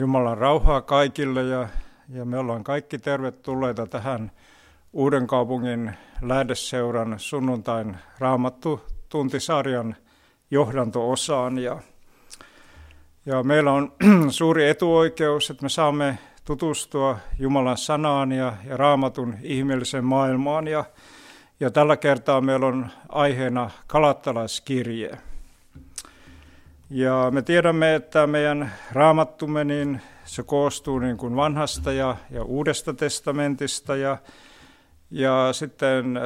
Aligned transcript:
Jumalan 0.00 0.38
rauhaa 0.38 0.82
kaikille 0.82 1.42
ja, 1.42 1.68
ja 2.08 2.24
me 2.24 2.38
ollaan 2.38 2.64
kaikki 2.64 2.98
tervetulleita 2.98 3.86
tähän 3.86 4.32
Uuden 4.92 5.26
kaupungin 5.26 5.92
lähdeseuran 6.22 7.14
sunnuntain 7.18 7.96
raamattu 8.18 8.80
tuntisarjan 9.08 9.96
johdanto-osaan. 10.50 11.58
Ja, 11.58 11.78
ja 13.26 13.42
meillä 13.42 13.72
on 13.72 13.92
suuri 14.30 14.68
etuoikeus, 14.68 15.50
että 15.50 15.62
me 15.62 15.68
saamme 15.68 16.18
tutustua 16.44 17.18
Jumalan 17.38 17.78
sanaan 17.78 18.32
ja, 18.32 18.52
ja 18.64 18.76
raamatun 18.76 19.34
ihmeelliseen 19.42 20.04
maailmaan. 20.04 20.68
Ja, 20.68 20.84
ja 21.60 21.70
tällä 21.70 21.96
kertaa 21.96 22.40
meillä 22.40 22.66
on 22.66 22.86
aiheena 23.08 23.70
kalattalaiskirje. 23.86 25.18
Ja 26.90 27.30
me 27.30 27.42
tiedämme, 27.42 27.94
että 27.94 28.26
meidän 28.26 28.72
raamattumme 28.92 29.64
niin 29.64 30.00
se 30.24 30.42
koostuu 30.42 30.98
niin 30.98 31.16
kuin 31.16 31.36
vanhasta 31.36 31.92
ja, 31.92 32.16
ja 32.30 32.44
uudesta 32.44 32.94
testamentista 32.94 33.96
ja, 33.96 34.16
ja 35.10 35.48
sitten 35.52 36.18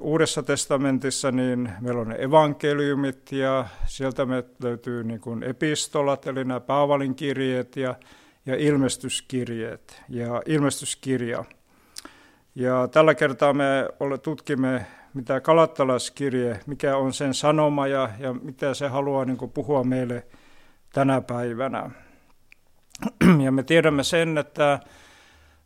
Uudessa 0.00 0.42
testamentissa 0.42 1.32
niin 1.32 1.70
meillä 1.80 2.00
on 2.00 2.20
evankeliumit 2.20 3.32
ja 3.32 3.66
sieltä 3.86 4.26
me 4.26 4.44
löytyy 4.62 5.04
niin 5.04 5.20
kuin 5.20 5.42
epistolat, 5.42 6.26
eli 6.26 6.44
nämä 6.44 6.60
Paavalin 6.60 7.14
kirjeet 7.14 7.76
ja, 7.76 7.94
ja 8.46 8.56
ilmestyskirjeet 8.56 10.02
ja 10.08 10.42
ilmestyskirja. 10.46 11.44
Ja 12.54 12.88
tällä 12.88 13.14
kertaa 13.14 13.52
me 13.52 13.88
tutkimme, 14.22 14.86
mitä 15.14 15.40
kalattalaiskirje, 15.40 16.60
mikä 16.66 16.96
on 16.96 17.12
sen 17.12 17.34
sanoma 17.34 17.86
ja, 17.86 18.08
ja 18.18 18.32
mitä 18.32 18.74
se 18.74 18.88
haluaa 18.88 19.24
niin 19.24 19.50
puhua 19.54 19.84
meille 19.84 20.26
tänä 20.92 21.20
päivänä. 21.20 21.90
Ja 23.44 23.52
me 23.52 23.62
tiedämme 23.62 24.04
sen, 24.04 24.38
että 24.38 24.80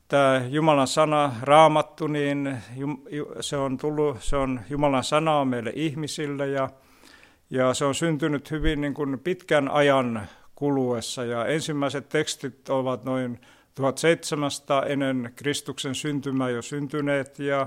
tämä 0.09 0.43
Jumalan 0.49 0.87
sana, 0.87 1.35
raamattu, 1.43 2.07
niin 2.07 2.57
se 3.41 3.57
on, 3.57 3.77
tullut, 3.77 4.23
se 4.23 4.37
on 4.37 4.61
Jumalan 4.71 5.05
sanaa 5.05 5.45
meille 5.45 5.73
ihmisille 5.75 6.47
ja, 6.47 6.71
ja 7.51 7.75
se 7.75 7.85
on 7.85 7.95
syntynyt 7.95 8.51
hyvin 8.51 8.81
niin 8.81 8.95
kuin 8.95 9.19
pitkän 9.19 9.69
ajan 9.69 10.23
kuluessa. 10.55 11.25
Ja 11.25 11.47
ensimmäiset 11.47 12.09
tekstit 12.09 12.69
ovat 12.69 13.05
noin 13.05 13.41
1700 13.75 14.83
ennen 14.83 15.33
Kristuksen 15.37 15.95
syntymää 15.95 16.51
jo 16.51 16.63
syntyneet 16.63 17.39
ja, 17.39 17.67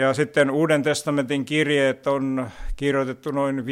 ja 0.00 0.14
sitten 0.14 0.50
Uuden 0.50 0.82
testamentin 0.82 1.44
kirjeet 1.44 2.06
on 2.06 2.50
kirjoitettu 2.76 3.30
noin 3.30 3.58
50-70 3.58 3.62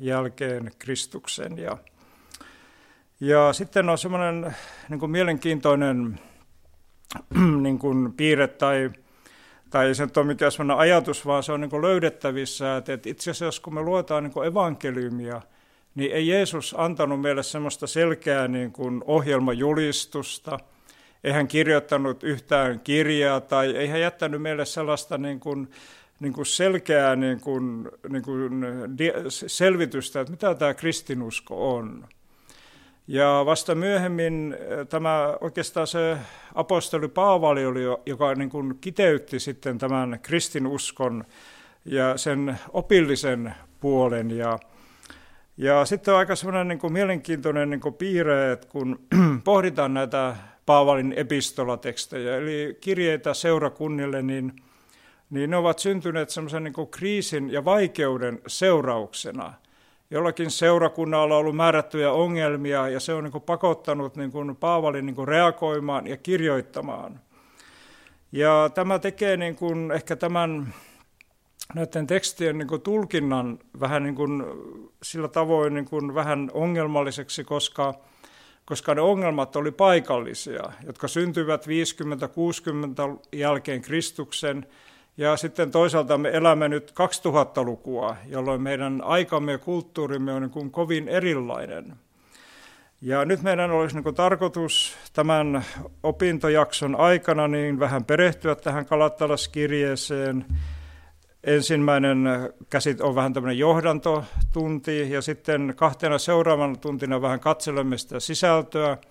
jälkeen 0.00 0.70
Kristuksen. 0.78 1.58
Ja, 1.58 1.78
ja 3.20 3.52
sitten 3.52 3.88
on 3.88 3.98
semmoinen 3.98 4.56
niin 4.88 5.00
kuin 5.00 5.10
mielenkiintoinen 5.10 6.20
niin 7.62 7.78
kuin 7.78 8.12
piirre 8.12 8.48
tai, 8.48 8.90
tai 9.70 9.94
se 9.94 10.04
nyt 10.04 10.16
ole 10.16 10.26
mikään 10.26 10.52
semmoinen 10.52 10.80
ajatus, 10.80 11.26
vaan 11.26 11.42
se 11.42 11.52
on 11.52 11.60
niin 11.60 11.82
löydettävissä, 11.82 12.76
että, 12.76 12.98
itse 13.06 13.30
asiassa 13.30 13.62
kun 13.62 13.74
me 13.74 13.82
luetaan 13.82 14.24
niin 14.24 14.46
evankeliumia, 14.46 15.42
niin 15.94 16.12
ei 16.12 16.28
Jeesus 16.28 16.74
antanut 16.78 17.20
meille 17.20 17.42
semmoista 17.42 17.86
selkeää 17.86 18.48
niin 18.48 18.72
ohjelmajulistusta, 19.04 20.58
ei 21.24 21.32
hän 21.32 21.48
kirjoittanut 21.48 22.22
yhtään 22.22 22.80
kirjaa 22.80 23.40
tai 23.40 23.76
ei 23.76 23.88
hän 23.88 24.00
jättänyt 24.00 24.42
meille 24.42 24.64
sellaista 24.64 25.18
niin 25.18 25.40
kuin, 25.40 25.70
niin 26.20 26.32
kuin 26.32 26.46
selkeää 26.46 27.16
niin 27.16 27.40
kuin, 27.40 27.88
niin 28.08 28.22
kuin 28.22 28.62
selvitystä, 29.28 30.20
että 30.20 30.30
mitä 30.30 30.54
tämä 30.54 30.74
kristinusko 30.74 31.74
on. 31.74 32.04
Ja 33.08 33.42
vasta 33.46 33.74
myöhemmin 33.74 34.56
eh, 34.60 34.86
tämä 34.86 35.36
oikeastaan 35.40 35.86
se 35.86 36.16
apostoli 36.54 37.08
Paavali 37.08 37.66
oli, 37.66 37.80
joka 38.06 38.34
niin 38.34 38.50
kuin 38.50 38.78
kiteytti 38.80 39.40
sitten 39.40 39.78
tämän 39.78 40.18
kristinuskon 40.22 41.24
ja 41.84 42.16
sen 42.16 42.58
opillisen 42.72 43.54
puolen. 43.80 44.30
Ja, 44.30 44.58
ja 45.56 45.84
sitten 45.84 46.14
on 46.14 46.18
aika 46.18 46.36
semmoinen 46.36 46.68
niin 46.68 46.78
kuin 46.78 46.92
mielenkiintoinen 46.92 47.70
niin 47.70 47.80
kuin 47.80 47.94
piirre, 47.94 48.52
että 48.52 48.68
kun 48.68 49.00
pohditaan 49.44 49.94
näitä 49.94 50.36
Paavalin 50.68 51.14
epistolatekstejä, 51.16 52.36
eli 52.36 52.78
kirjeitä 52.80 53.34
seurakunnille, 53.34 54.22
niin, 54.22 54.52
niin 55.30 55.50
ne 55.50 55.56
ovat 55.56 55.78
syntyneet 55.78 56.30
semmoisen 56.30 56.64
niin 56.64 56.88
kriisin 56.90 57.50
ja 57.52 57.64
vaikeuden 57.64 58.40
seurauksena– 58.46 59.52
jollakin 60.10 60.50
seurakunnalla 60.50 61.34
on 61.34 61.40
ollut 61.40 61.56
määrättyjä 61.56 62.12
ongelmia 62.12 62.88
ja 62.88 63.00
se 63.00 63.14
on 63.14 63.24
niin 63.24 63.42
pakottanut 63.42 64.16
niin 64.16 64.32
kuin 64.32 64.56
Paavalin 64.56 65.06
niin 65.06 65.28
reagoimaan 65.28 66.06
ja 66.06 66.16
kirjoittamaan. 66.16 67.20
Ja 68.32 68.70
tämä 68.74 68.98
tekee 68.98 69.36
niin 69.36 69.56
kuin 69.56 69.90
ehkä 69.90 70.16
tämän 70.16 70.74
näiden 71.74 72.06
tekstien 72.06 72.58
niin 72.58 72.68
kuin 72.68 72.82
tulkinnan 72.82 73.58
vähän 73.80 74.02
niin 74.02 74.14
kuin 74.14 74.44
sillä 75.02 75.28
tavoin 75.28 75.74
niin 75.74 75.84
kuin 75.84 76.14
vähän 76.14 76.50
ongelmalliseksi, 76.54 77.44
koska, 77.44 77.94
koska 78.68 78.94
ne 78.94 79.00
ongelmat 79.00 79.56
oli 79.56 79.70
paikallisia, 79.70 80.72
jotka 80.86 81.08
syntyivät 81.08 81.66
50-60 81.66 81.68
jälkeen 83.32 83.82
Kristuksen– 83.82 84.66
ja 85.18 85.36
sitten 85.36 85.70
toisaalta 85.70 86.18
me 86.18 86.30
elämme 86.32 86.68
nyt 86.68 86.90
2000-lukua, 86.90 88.16
jolloin 88.26 88.62
meidän 88.62 89.02
aikamme 89.04 89.52
ja 89.52 89.58
kulttuurimme 89.58 90.32
on 90.32 90.42
niin 90.42 90.50
kuin 90.50 90.70
kovin 90.70 91.08
erilainen. 91.08 91.92
Ja 93.00 93.24
nyt 93.24 93.42
meidän 93.42 93.70
olisi 93.70 94.00
niin 94.00 94.14
tarkoitus 94.14 94.96
tämän 95.12 95.64
opintojakson 96.02 96.96
aikana 96.96 97.48
niin 97.48 97.78
vähän 97.78 98.04
perehtyä 98.04 98.54
tähän 98.54 98.86
Kalattalaskirjeeseen. 98.86 100.44
Ensimmäinen 101.44 102.28
käsit 102.70 103.00
on 103.00 103.14
vähän 103.14 103.32
tämmöinen 103.32 103.58
johdantotunti 103.58 105.10
ja 105.10 105.22
sitten 105.22 105.74
kahtena 105.76 106.18
seuraavana 106.18 106.76
tuntina 106.76 107.22
vähän 107.22 107.40
katselemme 107.40 107.98
sitä 107.98 108.20
sisältöä– 108.20 108.98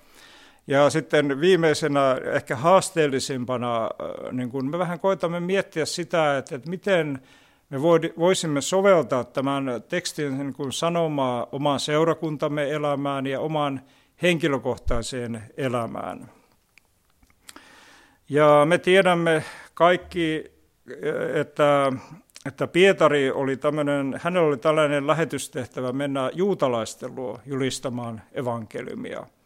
ja 0.68 0.90
sitten 0.90 1.42
viimeisenä, 1.42 2.18
ehkä 2.34 2.56
haasteellisimpana, 2.56 3.84
äh, 3.84 4.32
niin 4.32 4.50
kun 4.50 4.70
me 4.70 4.80
vähän 4.80 5.00
koitamme 5.00 5.40
miettiä 5.40 5.86
sitä, 5.86 6.38
että, 6.38 6.56
että 6.56 6.70
miten 6.70 7.22
me 7.70 7.82
voisimme 8.18 8.62
soveltaa 8.62 9.24
tämän 9.24 9.84
tekstin 9.90 10.38
niin 10.38 10.54
kun 10.54 10.74
sanomaa 10.74 11.48
omaan 11.52 11.80
seurakuntamme 11.80 12.72
elämään 12.72 13.28
ja 13.28 13.40
omaan 13.40 13.82
henkilökohtaiseen 14.22 15.44
elämään. 15.58 16.32
Ja 18.30 18.66
me 18.66 18.78
tiedämme 18.78 19.44
kaikki, 19.74 20.51
että, 21.34 21.94
että 22.48 22.68
Pietari 22.68 23.32
oli 23.32 23.58
tämmöinen, 23.58 24.20
hänellä 24.24 24.48
oli 24.48 24.58
tällainen 24.58 25.08
lähetystehtävä 25.08 25.92
mennä 25.92 26.30
juutalaisten 26.34 27.16
luo 27.16 27.40
julistamaan 27.46 28.22
evankeliumia– 28.34 29.24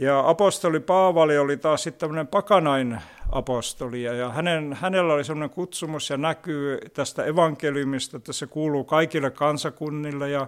ja 0.00 0.28
apostoli 0.28 0.80
Paavali 0.80 1.38
oli 1.38 1.56
taas 1.56 1.82
sitten 1.82 2.00
tämmöinen 2.00 2.26
pakanain 2.26 2.98
apostoli, 3.32 4.02
ja 4.02 4.28
hänen, 4.28 4.72
hänellä 4.80 5.14
oli 5.14 5.24
semmoinen 5.24 5.54
kutsumus 5.54 6.10
ja 6.10 6.16
näkyy 6.16 6.78
tästä 6.94 7.24
evankeliumista, 7.24 8.16
että 8.16 8.32
se 8.32 8.46
kuuluu 8.46 8.84
kaikille 8.84 9.30
kansakunnille, 9.30 10.30
ja, 10.30 10.46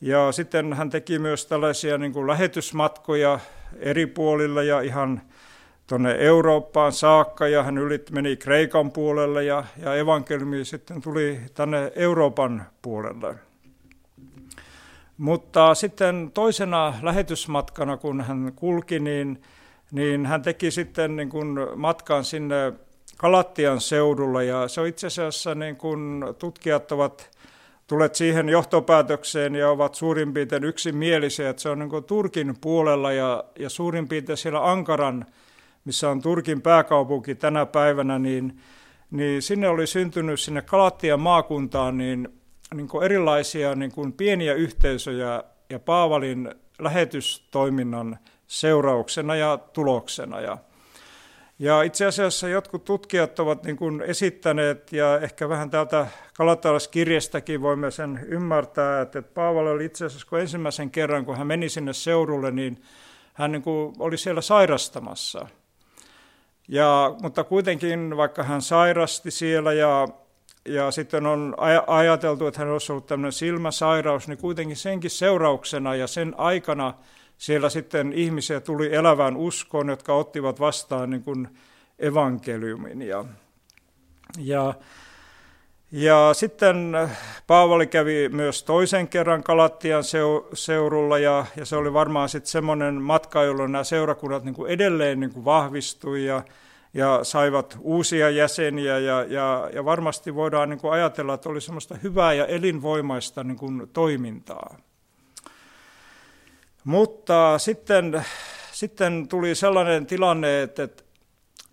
ja 0.00 0.32
sitten 0.32 0.72
hän 0.72 0.90
teki 0.90 1.18
myös 1.18 1.46
tällaisia 1.46 1.98
niin 1.98 2.12
kuin 2.12 2.26
lähetysmatkoja 2.26 3.38
eri 3.78 4.06
puolille 4.06 4.64
ja 4.64 4.80
ihan 4.80 5.20
tuonne 5.86 6.16
Eurooppaan 6.18 6.92
saakka, 6.92 7.48
ja 7.48 7.62
hän 7.62 7.78
ylit, 7.78 8.10
meni 8.10 8.36
Kreikan 8.36 8.92
puolelle, 8.92 9.44
ja, 9.44 9.64
ja 9.82 9.94
evankeliumi 9.94 10.64
sitten 10.64 11.00
tuli 11.02 11.40
tänne 11.54 11.92
Euroopan 11.96 12.66
puolelle. 12.82 13.34
Mutta 15.18 15.74
sitten 15.74 16.30
toisena 16.34 16.94
lähetysmatkana, 17.02 17.96
kun 17.96 18.20
hän 18.20 18.52
kulki, 18.56 19.00
niin, 19.00 19.42
niin 19.92 20.26
hän 20.26 20.42
teki 20.42 20.70
sitten 20.70 21.16
niin 21.16 21.28
kuin 21.28 21.58
matkan 21.76 22.24
sinne 22.24 22.72
Kalattian 23.16 23.80
seudulla. 23.80 24.42
Ja 24.42 24.68
se 24.68 24.80
on 24.80 24.86
itse 24.86 25.06
asiassa, 25.06 25.54
niin 25.54 25.76
kuin 25.76 26.24
tutkijat 26.38 26.92
ovat, 26.92 27.30
tulet 27.86 28.14
siihen 28.14 28.48
johtopäätökseen 28.48 29.54
ja 29.54 29.70
ovat 29.70 29.94
suurin 29.94 30.34
piirtein 30.34 30.64
yksimielisiä, 30.64 31.48
että 31.48 31.62
se 31.62 31.68
on 31.68 31.78
niin 31.78 32.04
Turkin 32.04 32.54
puolella 32.60 33.12
ja, 33.12 33.44
ja 33.58 33.70
suurin 33.70 34.08
piirtein 34.08 34.36
siellä 34.36 34.70
Ankaran, 34.70 35.26
missä 35.84 36.10
on 36.10 36.22
Turkin 36.22 36.62
pääkaupunki 36.62 37.34
tänä 37.34 37.66
päivänä, 37.66 38.18
niin, 38.18 38.60
niin 39.10 39.42
sinne 39.42 39.68
oli 39.68 39.86
syntynyt 39.86 40.40
sinne 40.40 40.62
Kalattian 40.62 41.20
maakuntaan 41.20 41.98
niin, 41.98 42.28
niin 42.74 42.88
kuin 42.88 43.04
erilaisia 43.04 43.74
niin 43.74 43.92
kuin 43.92 44.12
pieniä 44.12 44.54
yhteisöjä 44.54 45.44
ja 45.70 45.78
Paavalin 45.78 46.54
lähetystoiminnan 46.78 48.18
seurauksena 48.46 49.36
ja 49.36 49.58
tuloksena. 49.72 50.40
Ja, 50.40 50.58
ja 51.58 51.82
itse 51.82 52.06
asiassa 52.06 52.48
jotkut 52.48 52.84
tutkijat 52.84 53.38
ovat 53.38 53.64
niin 53.64 53.76
kuin 53.76 54.00
esittäneet, 54.00 54.92
ja 54.92 55.18
ehkä 55.20 55.48
vähän 55.48 55.70
täältä 55.70 56.06
Kalatalaskirjastakin 56.36 57.62
voimme 57.62 57.90
sen 57.90 58.20
ymmärtää, 58.28 59.00
että 59.00 59.22
Paavali 59.22 59.70
oli 59.70 59.84
itse 59.84 60.04
asiassa 60.04 60.26
kun 60.26 60.40
ensimmäisen 60.40 60.90
kerran, 60.90 61.24
kun 61.24 61.36
hän 61.36 61.46
meni 61.46 61.68
sinne 61.68 61.92
seurulle, 61.92 62.50
niin 62.50 62.82
hän 63.34 63.52
niin 63.52 63.62
kuin 63.62 63.94
oli 63.98 64.18
siellä 64.18 64.40
sairastamassa. 64.40 65.46
Ja, 66.68 67.14
mutta 67.22 67.44
kuitenkin, 67.44 68.16
vaikka 68.16 68.42
hän 68.42 68.62
sairasti 68.62 69.30
siellä 69.30 69.72
ja, 69.72 70.08
ja 70.68 70.90
sitten 70.90 71.26
on 71.26 71.54
ajateltu, 71.86 72.46
että 72.46 72.60
hän 72.60 72.70
olisi 72.70 72.92
ollut 72.92 73.06
tämmöinen 73.06 73.32
silmäsairaus, 73.32 74.28
niin 74.28 74.38
kuitenkin 74.38 74.76
senkin 74.76 75.10
seurauksena 75.10 75.94
ja 75.94 76.06
sen 76.06 76.34
aikana– 76.36 76.94
siellä 77.38 77.68
sitten 77.68 78.12
ihmisiä 78.12 78.60
tuli 78.60 78.94
elävään 78.94 79.36
uskoon, 79.36 79.88
jotka 79.88 80.14
ottivat 80.14 80.60
vastaan 80.60 81.10
niin 81.10 81.22
kuin 81.22 81.48
evankeliumin. 81.98 83.02
Ja, 83.02 83.24
ja, 84.38 84.74
ja 85.96 86.30
sitten 86.32 86.92
Paavali 87.46 87.86
kävi 87.86 88.28
myös 88.28 88.62
toisen 88.62 89.08
kerran 89.08 89.42
Kalattian 89.42 90.04
seurulla 90.54 91.18
ja, 91.18 91.46
ja 91.56 91.64
se 91.64 91.76
oli 91.76 91.92
varmaan 91.92 92.28
sitten 92.28 92.50
semmoinen 92.50 92.94
matka, 92.94 93.42
jolloin 93.42 93.72
nämä 93.72 93.84
seurakunnat 93.84 94.44
niin 94.44 94.54
kuin 94.54 94.70
edelleen 94.70 95.20
niin 95.20 95.32
kuin 95.32 95.44
vahvistui 95.44 96.24
ja, 96.24 96.42
ja 96.94 97.20
saivat 97.22 97.78
uusia 97.80 98.30
jäseniä 98.30 98.98
ja, 98.98 99.22
ja, 99.22 99.70
ja 99.72 99.84
varmasti 99.84 100.34
voidaan 100.34 100.68
niin 100.68 100.80
kuin 100.80 100.92
ajatella, 100.92 101.34
että 101.34 101.48
oli 101.48 101.60
semmoista 101.60 101.94
hyvää 102.02 102.32
ja 102.32 102.46
elinvoimaista 102.46 103.44
niin 103.44 103.58
kuin 103.58 103.88
toimintaa. 103.92 104.76
Mutta 106.84 107.58
sitten, 107.58 108.24
sitten 108.72 109.28
tuli 109.28 109.54
sellainen 109.54 110.06
tilanne, 110.06 110.62
että, 110.62 110.82
että, 110.82 111.02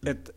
että 0.06 0.32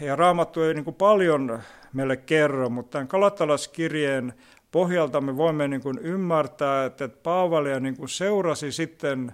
ja 0.00 0.16
Raamattu 0.16 0.62
ei 0.62 0.74
niin 0.74 0.84
kuin 0.84 0.96
paljon 0.96 1.62
meille 1.92 2.16
kerro, 2.16 2.70
mutta 2.70 2.90
tämän 2.90 3.08
Kalatalaskirjeen 3.08 4.34
pohjalta 4.70 5.20
me 5.20 5.36
voimme 5.36 5.68
niin 5.68 5.80
kuin 5.80 5.98
ymmärtää, 5.98 6.84
että 6.84 7.08
Paavalia 7.08 7.80
niin 7.80 7.96
kuin 7.96 8.08
seurasi 8.08 8.72
sitten 8.72 9.32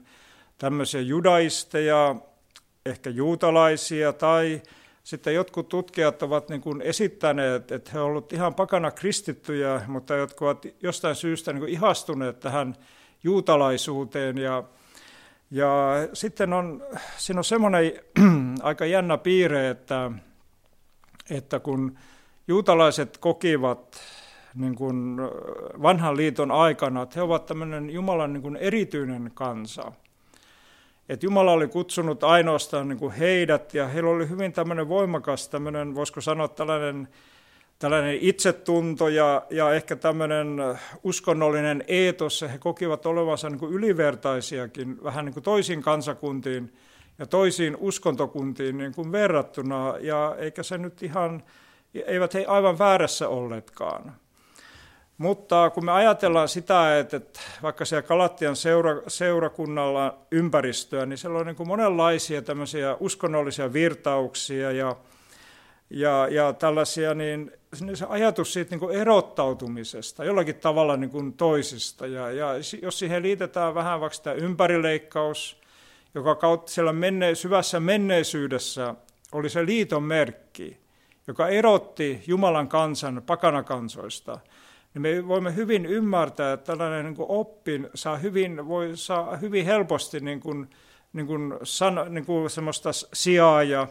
tämmöisiä 0.59 1.01
judaisteja, 1.01 2.17
ehkä 2.87 3.11
juutalaisia 3.11 4.13
tai 4.13 4.63
sitten 5.05 5.35
jotkut 5.35 5.69
tutkijat 5.69 6.23
ovat 6.23 6.49
niin 6.49 6.61
kuin 6.61 6.83
esittäneet, 6.83 7.73
että 7.73 7.91
he 7.95 8.01
ovat 8.01 8.11
olleet 8.11 8.33
ihan 8.33 8.55
pakana 8.55 8.91
kristittyjä, 8.91 9.83
mutta 9.87 10.15
jotka 10.15 10.45
ovat 10.45 10.67
jostain 10.83 11.15
syystä 11.15 11.53
niin 11.53 11.61
kuin 11.61 11.73
ihastuneet 11.73 12.41
tähän 12.41 12.77
juutalaisuuteen. 13.23 14.39
Ja 14.39 14.65
ja 15.51 15.95
sitten 16.13 16.53
on, 16.53 16.83
siinä 17.17 17.41
on 17.41 17.45
semmoinen 17.45 17.93
aika 18.63 18.87
jännä 18.87 19.19
piirre, 19.19 19.71
että, 19.71 20.11
että 21.31 21.61
kun 21.61 21.99
juutalaiset 22.49 23.19
kokivat 23.19 24.00
niin 24.55 24.75
kuin 24.75 25.17
vanhan 25.83 26.17
liiton 26.17 26.50
aikana, 26.50 27.03
että 27.03 27.15
he 27.17 27.23
ovat 27.23 27.47
tämmöinen 27.47 27.91
Jumalan 27.91 28.33
niin 28.33 28.43
kuin 28.43 28.56
erityinen 28.56 29.31
kansa. 29.35 29.93
Että 31.09 31.27
Jumala 31.27 31.53
oli 31.53 31.69
kutsunut 31.69 32.25
ainoastaan 32.25 32.89
niin 32.89 32.99
kuin 32.99 33.12
heidät 33.12 33.75
ja 33.75 33.89
heillä 33.89 34.11
oli 34.11 34.29
hyvin 34.29 34.53
tämmöinen 34.53 34.89
voimakas, 34.89 35.49
tämmöinen, 35.49 35.95
voisiko 35.95 36.21
sanoa 36.21 36.49
tällainen 36.49 37.09
tällainen 37.79 38.19
itsetunto 38.21 39.09
ja, 39.09 39.43
ja 39.50 39.73
ehkä 39.73 39.97
tämmöinen 39.97 40.56
uskonnollinen 41.05 41.85
eetos, 41.89 42.45
he 42.53 42.59
kokivat 42.59 43.06
olevansa 43.06 43.50
niin 43.50 43.59
kuin 43.59 43.73
ylivertaisiakin 43.73 45.05
vähän 45.05 45.25
niin 45.25 45.35
kuin 45.35 45.45
toisiin 45.45 45.83
kansakuntiin 45.83 46.73
ja 47.19 47.27
toisiin 47.27 47.77
uskontokuntiin 47.81 48.79
niin 48.79 48.95
kuin 48.95 49.12
verrattuna, 49.12 49.95
ja 50.00 50.37
eikä 50.39 50.62
se 50.62 50.79
nyt 50.79 51.03
ihan, 51.03 51.43
eivät 51.94 52.35
he 52.35 52.44
aivan 52.49 52.79
väärässä 52.79 53.29
olleetkaan. 53.29 54.14
Mutta 55.19 55.70
kun 55.70 55.85
me 55.85 55.93
ajatellaan 55.93 56.49
sitä, 56.49 56.99
että 56.99 57.20
vaikka 57.62 57.85
siellä 57.85 58.02
Kalattian 58.02 58.56
seura, 58.56 59.02
seurakunnalla 59.08 60.19
ympäristöä, 60.31 61.06
niin 61.06 61.19
siellä 61.19 61.38
on 61.38 61.46
niin 61.46 61.56
kuin 61.56 61.69
monenlaisia 61.69 62.43
tämmöisiä 62.43 62.96
uskonnollisia 63.00 63.73
virtauksia 63.73 64.73
ja 64.73 64.96
ja, 65.90 66.29
ja 66.31 66.52
tällaisia, 66.52 67.14
niin 67.14 67.52
se 67.94 68.06
ajatus 68.08 68.52
siitä 68.52 68.70
niin 68.70 68.81
kuin 68.81 68.96
erottautumisesta 68.96 70.25
jollakin 70.25 70.55
tavalla 70.55 70.96
niin 70.96 71.11
kuin 71.11 71.32
toisista. 71.32 72.06
Ja, 72.06 72.31
ja 72.31 72.49
jos 72.82 72.99
siihen 72.99 73.23
liitetään 73.23 73.75
vähän 73.75 74.00
vaikka 74.00 74.19
tämä 74.23 74.37
ympärileikkaus, 74.37 75.61
joka 76.14 76.35
kautta 76.35 76.73
siellä 76.73 76.93
menne, 76.93 77.35
syvässä 77.35 77.81
menneisyydessä 77.81 78.94
oli 79.32 79.50
se 79.50 79.67
liiton 79.67 80.02
merkki, 80.02 80.76
joka 81.29 81.49
erotti 81.49 82.23
Jumalan 82.27 82.69
kansan 82.69 83.23
pakanakansoista, 83.27 84.39
niin 84.95 85.03
me 85.03 85.29
voimme 85.29 85.57
hyvin 85.57 85.87
ymmärtää, 85.87 86.53
että 86.53 86.67
tällainen 86.67 87.05
niin 87.05 87.17
kuin 87.17 87.31
oppi 87.31 87.83
saa 87.95 88.17
hyvin, 88.17 88.69
voi 88.69 88.91
saa 88.95 89.37
hyvin 89.37 89.65
helposti 89.65 90.21
niin 90.21 90.41
kuin, 90.41 90.71
niin 91.13 91.27
kuin, 91.27 91.55
san, 91.63 92.07
niin 92.09 92.27
kuin 92.27 92.51
semmoista 92.51 92.91
sijaa 93.13 93.63
ja 93.63 93.89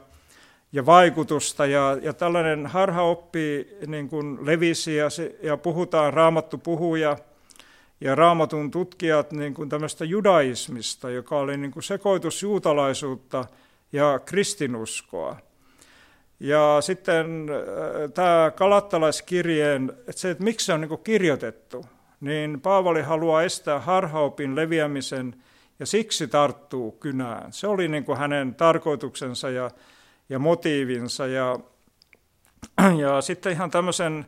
ja 0.72 0.86
vaikutusta. 0.86 1.66
Ja, 1.66 1.98
ja 2.02 2.14
tällainen 2.14 2.66
harhaoppi 2.66 3.68
niin 3.88 4.10
kuin 4.10 4.46
levisi 4.46 4.96
ja, 4.96 5.10
se, 5.10 5.36
ja 5.44 5.58
puhutaan, 5.58 6.14
raamattu 6.14 6.58
puhuja 6.58 7.18
ja 8.02 8.16
raamatun 8.16 8.72
tutkijat 8.72 9.32
niin 9.32 9.54
kuin 9.54 9.70
tämmöistä 9.70 10.06
judaismista, 10.06 11.10
joka 11.10 11.38
oli 11.38 11.58
niin 11.58 11.72
kuin 11.72 11.84
sekoitus 11.84 12.44
juutalaisuutta 12.44 13.46
ja 13.92 14.20
kristinuskoa. 14.20 15.38
Ja 16.40 16.78
sitten 16.82 17.48
äh, 17.50 18.12
tämä 18.14 18.52
kalattalaiskirjeen, 18.56 19.94
että 20.00 20.22
se, 20.22 20.30
että 20.30 20.44
miksi 20.44 20.66
se 20.66 20.74
on 20.74 20.82
niin 20.82 21.00
kirjoitettu, 21.04 21.86
niin 22.22 22.62
Paavali 22.62 23.02
haluaa 23.02 23.44
estää 23.44 23.80
harhaopin 23.80 24.56
leviämisen 24.56 25.36
ja 25.80 25.86
siksi 25.86 26.28
tarttuu 26.28 26.92
kynään. 26.92 27.54
Se 27.54 27.68
oli 27.68 27.88
niin 27.88 28.06
kuin 28.06 28.18
hänen 28.18 28.56
tarkoituksensa 28.56 29.50
ja 29.50 29.72
ja 30.30 30.40
motiivinsa. 30.40 31.28
Ja, 31.28 31.60
ja 33.04 33.22
sitten 33.22 33.52
ihan 33.52 33.72
tämmöisen, 33.72 34.26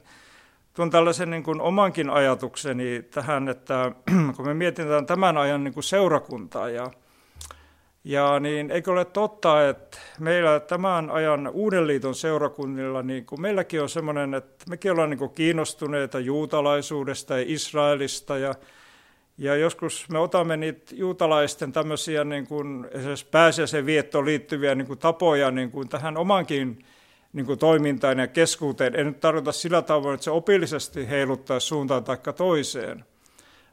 tuon 0.73 0.89
tällaisen 0.89 1.29
niin 1.29 1.43
kuin 1.43 1.61
omankin 1.61 2.09
ajatukseni 2.09 3.03
tähän, 3.11 3.49
että 3.49 3.91
kun 4.35 4.47
me 4.47 4.53
mietitään 4.53 5.05
tämän 5.05 5.37
ajan 5.37 5.63
niin 5.63 5.73
kuin 5.73 5.83
seurakuntaa 5.83 6.69
ja, 6.69 6.91
ja 8.03 8.39
niin 8.39 8.71
eikö 8.71 8.91
ole 8.91 9.05
totta, 9.05 9.69
että 9.69 9.97
meillä 10.19 10.59
tämän 10.59 11.11
ajan 11.11 11.47
Uuden 11.47 11.87
liiton 11.87 12.15
seurakunnilla, 12.15 13.03
niin 13.03 13.25
kuin 13.25 13.41
meilläkin 13.41 13.81
on 13.81 13.89
semmoinen, 13.89 14.33
että 14.33 14.65
mekin 14.69 14.91
ollaan 14.91 15.09
niin 15.09 15.29
kiinnostuneita 15.29 16.19
juutalaisuudesta 16.19 17.37
ja 17.37 17.45
Israelista 17.47 18.37
ja 18.37 18.55
ja 19.39 19.55
joskus 19.55 20.09
me 20.09 20.19
otamme 20.19 20.57
niitä 20.57 20.95
juutalaisten 20.95 21.71
tämmöisiä 21.71 22.23
niin 22.23 22.47
kuin 22.47 22.87
esimerkiksi 22.91 23.25
pääsiäisen 23.31 23.85
viettoon 23.85 24.25
liittyviä 24.25 24.75
niin 24.75 24.87
kuin 24.87 24.99
tapoja 24.99 25.51
niin 25.51 25.71
kuin 25.71 25.89
tähän 25.89 26.17
omankin 26.17 26.85
niin 27.33 27.45
kuin 27.45 27.59
toimintaan 27.59 28.19
ja 28.19 28.27
keskuuteen. 28.27 28.95
En 28.95 29.05
nyt 29.05 29.19
tarkoita 29.19 29.51
sillä 29.51 29.81
tavoin, 29.81 30.13
että 30.13 30.23
se 30.23 30.31
opillisesti 30.31 31.09
heiluttaa 31.09 31.59
suuntaan 31.59 32.03
tai 32.03 32.17
toiseen. 32.37 33.05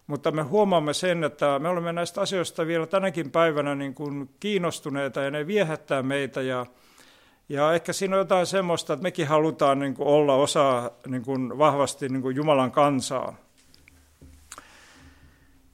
Mutta 0.06 0.30
me 0.30 0.42
huomaamme 0.42 0.94
sen, 0.94 1.25
että 1.25 1.58
me 1.58 1.68
olemme 1.68 1.92
näistä 1.92 2.20
asioista 2.20 2.66
vielä 2.66 2.86
tänäkin 2.86 3.30
päivänä 3.30 3.75
niin 3.75 3.94
kuin 3.94 4.30
kiinnostuneita 4.40 5.20
ja 5.20 5.30
ne 5.30 5.46
viehättää 5.46 6.02
meitä. 6.02 6.42
Ja, 6.42 6.66
ja 7.48 7.72
ehkä 7.72 7.92
siinä 7.92 8.16
on 8.16 8.20
jotain 8.20 8.46
semmoista, 8.46 8.92
että 8.92 9.02
mekin 9.02 9.26
halutaan 9.26 9.78
niin 9.78 9.94
kuin 9.94 10.08
olla 10.08 10.34
osa 10.34 10.90
niin 11.06 11.22
kuin 11.22 11.58
vahvasti 11.58 12.08
niin 12.08 12.22
kuin 12.22 12.36
Jumalan 12.36 12.70
kansaa. 12.70 13.36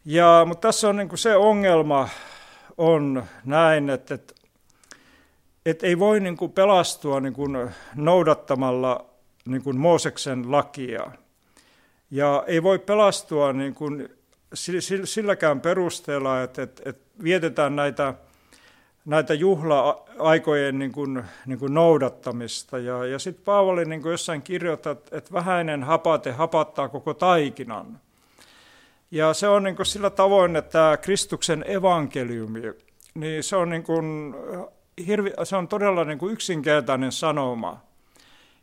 Ja, 0.05 0.45
mutta 0.49 0.69
tässä 0.69 0.89
on 0.89 0.97
niin 0.97 1.09
kuin 1.09 1.19
se 1.19 1.37
ongelma 1.37 2.09
on 2.79 3.25
näin, 3.45 3.91
että, 3.91 4.15
että, 4.15 4.35
että 5.67 5.87
ei 5.87 5.99
voi 5.99 6.21
niin 6.21 6.37
kuin 6.37 6.53
pelastua 6.53 7.21
niin 7.21 7.33
kuin 7.33 7.71
noudattamalla 7.95 9.07
niin 9.45 9.63
kuin 9.63 9.79
Mooseksen 9.79 10.53
lakia. 10.53 11.11
Ja 12.11 12.45
ei 12.47 12.63
voi 12.63 12.79
pelastua 12.79 13.53
niin 13.53 13.75
kuin 13.75 14.09
silläkään 15.05 15.61
perusteella, 15.61 16.43
että, 16.43 16.63
että, 16.63 16.83
että 16.87 17.05
vietetään 17.23 17.77
näitä, 17.77 18.15
näitä 19.05 19.35
juhla-aikojen 19.35 20.79
niin 20.79 20.93
kuin, 20.93 21.25
niin 21.47 21.59
kuin 21.59 21.75
noudattamista. 21.75 22.79
Ja, 22.79 23.07
ja 23.07 23.19
sitten 23.19 23.45
Paavali 23.45 23.85
niin 23.85 24.03
kuin 24.03 24.11
jossain 24.11 24.43
kirjoittaa, 24.43 24.93
että 24.93 25.33
vähäinen 25.33 25.83
hapate 25.83 26.33
hapattaa 26.33 26.89
koko 26.89 27.15
taikinan. 27.15 28.01
Ja 29.11 29.35
se 29.35 29.49
on 29.49 29.63
niin 29.63 29.77
kuin 29.77 29.87
sillä 29.87 30.11
tavoin, 30.11 30.57
että 30.57 30.99
Kristuksen 31.03 31.65
evankeliumi, 31.69 32.61
niin 33.15 33.43
se 33.43 33.57
on, 33.57 33.71
niin 33.71 33.83
kuin, 33.83 34.35
hirvi, 35.07 35.33
se 35.45 35.57
on 35.57 35.69
todella 35.69 36.05
niin 36.05 36.19
kuin 36.19 36.33
yksinkertainen 36.33 37.13
sanoma, 37.13 37.81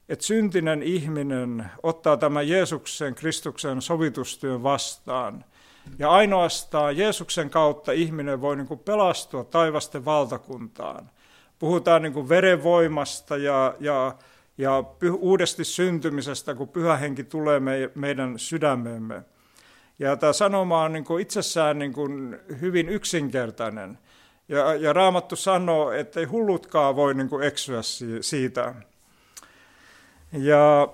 että 0.09 0.25
syntinen 0.25 0.83
ihminen 0.83 1.65
ottaa 1.83 2.17
tämän 2.17 2.49
Jeesuksen, 2.49 3.15
Kristuksen 3.15 3.81
sovitustyön 3.81 4.63
vastaan. 4.63 5.45
Ja 5.99 6.09
ainoastaan 6.11 6.97
Jeesuksen 6.97 7.49
kautta 7.49 7.91
ihminen 7.91 8.41
voi 8.41 8.55
niin 8.55 8.67
kuin 8.67 8.79
pelastua 8.79 9.43
taivasten 9.43 10.05
valtakuntaan. 10.05 11.09
Puhutaan 11.59 12.01
niin 12.01 12.13
kuin 12.13 12.29
verenvoimasta 12.29 13.37
ja, 13.37 13.75
ja, 13.79 14.15
ja 14.57 14.83
uudesti 15.19 15.63
syntymisestä, 15.63 16.55
kun 16.55 16.67
pyhä 16.67 16.97
henki 16.97 17.23
tulee 17.23 17.59
me, 17.59 17.91
meidän 17.95 18.39
sydämemme. 18.39 19.21
Ja 19.99 20.15
tämä 20.17 20.33
sanoma 20.33 20.83
on 20.83 20.93
niin 20.93 21.03
kuin 21.03 21.21
itsessään 21.21 21.79
niin 21.79 21.93
kuin 21.93 22.39
hyvin 22.61 22.89
yksinkertainen. 22.89 23.97
Ja, 24.49 24.75
ja 24.75 24.93
Raamattu 24.93 25.35
sanoo, 25.35 25.91
että 25.91 26.19
ei 26.19 26.25
hullutkaan 26.25 26.95
voi 26.95 27.13
niin 27.13 27.29
kuin 27.29 27.43
eksyä 27.43 27.81
siitä. 28.21 28.75
Ja, 30.33 30.87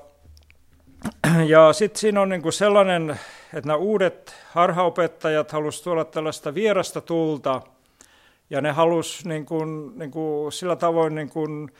ja 1.53 1.73
sitten 1.73 1.99
siinä 1.99 2.21
on 2.21 2.29
niin 2.29 2.41
kuin 2.41 2.53
sellainen, 2.53 3.19
että 3.55 3.67
nämä 3.67 3.77
uudet 3.77 4.35
harhaopettajat 4.51 5.51
halusivat 5.51 5.83
tuoda 5.83 6.05
tällaista 6.05 6.53
vierasta 6.53 7.01
tulta, 7.01 7.61
ja 8.49 8.61
ne 8.61 8.71
halusivat 8.71 9.25
niin 9.25 9.45
kuin, 9.45 9.99
niin 9.99 10.11
kuin 10.11 10.51
sillä 10.51 10.75
tavoin 10.75 11.15
niin 11.15 11.29
kuin, 11.29 11.71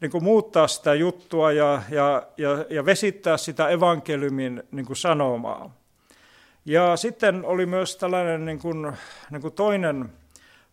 niin 0.00 0.10
kuin 0.10 0.24
muuttaa 0.24 0.68
sitä 0.68 0.94
juttua 0.94 1.52
ja, 1.52 1.82
ja, 1.90 2.22
ja, 2.36 2.64
ja 2.70 2.84
vesittää 2.84 3.36
sitä 3.36 3.68
evankeliumin 3.68 4.62
niin 4.70 4.86
kuin 4.86 4.96
sanomaa. 4.96 5.74
Ja 6.64 6.96
sitten 6.96 7.44
oli 7.44 7.66
myös 7.66 7.96
tällainen 7.96 8.44
niin 8.44 8.58
kuin, 8.58 8.92
niin 9.30 9.42
kuin 9.42 9.54
toinen, 9.54 10.08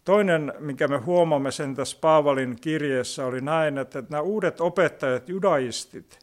toinen, 0.06 0.54
mikä 0.60 0.88
me 0.88 0.98
huomaamme 0.98 1.52
sen 1.52 1.76
tässä 1.76 1.98
Paavalin 2.02 2.58
kirjeessä, 2.62 3.26
oli 3.26 3.42
näin, 3.42 3.78
että 3.78 4.04
nämä 4.10 4.22
uudet 4.22 4.62
opettajat, 4.62 5.30
judaistit, 5.30 6.20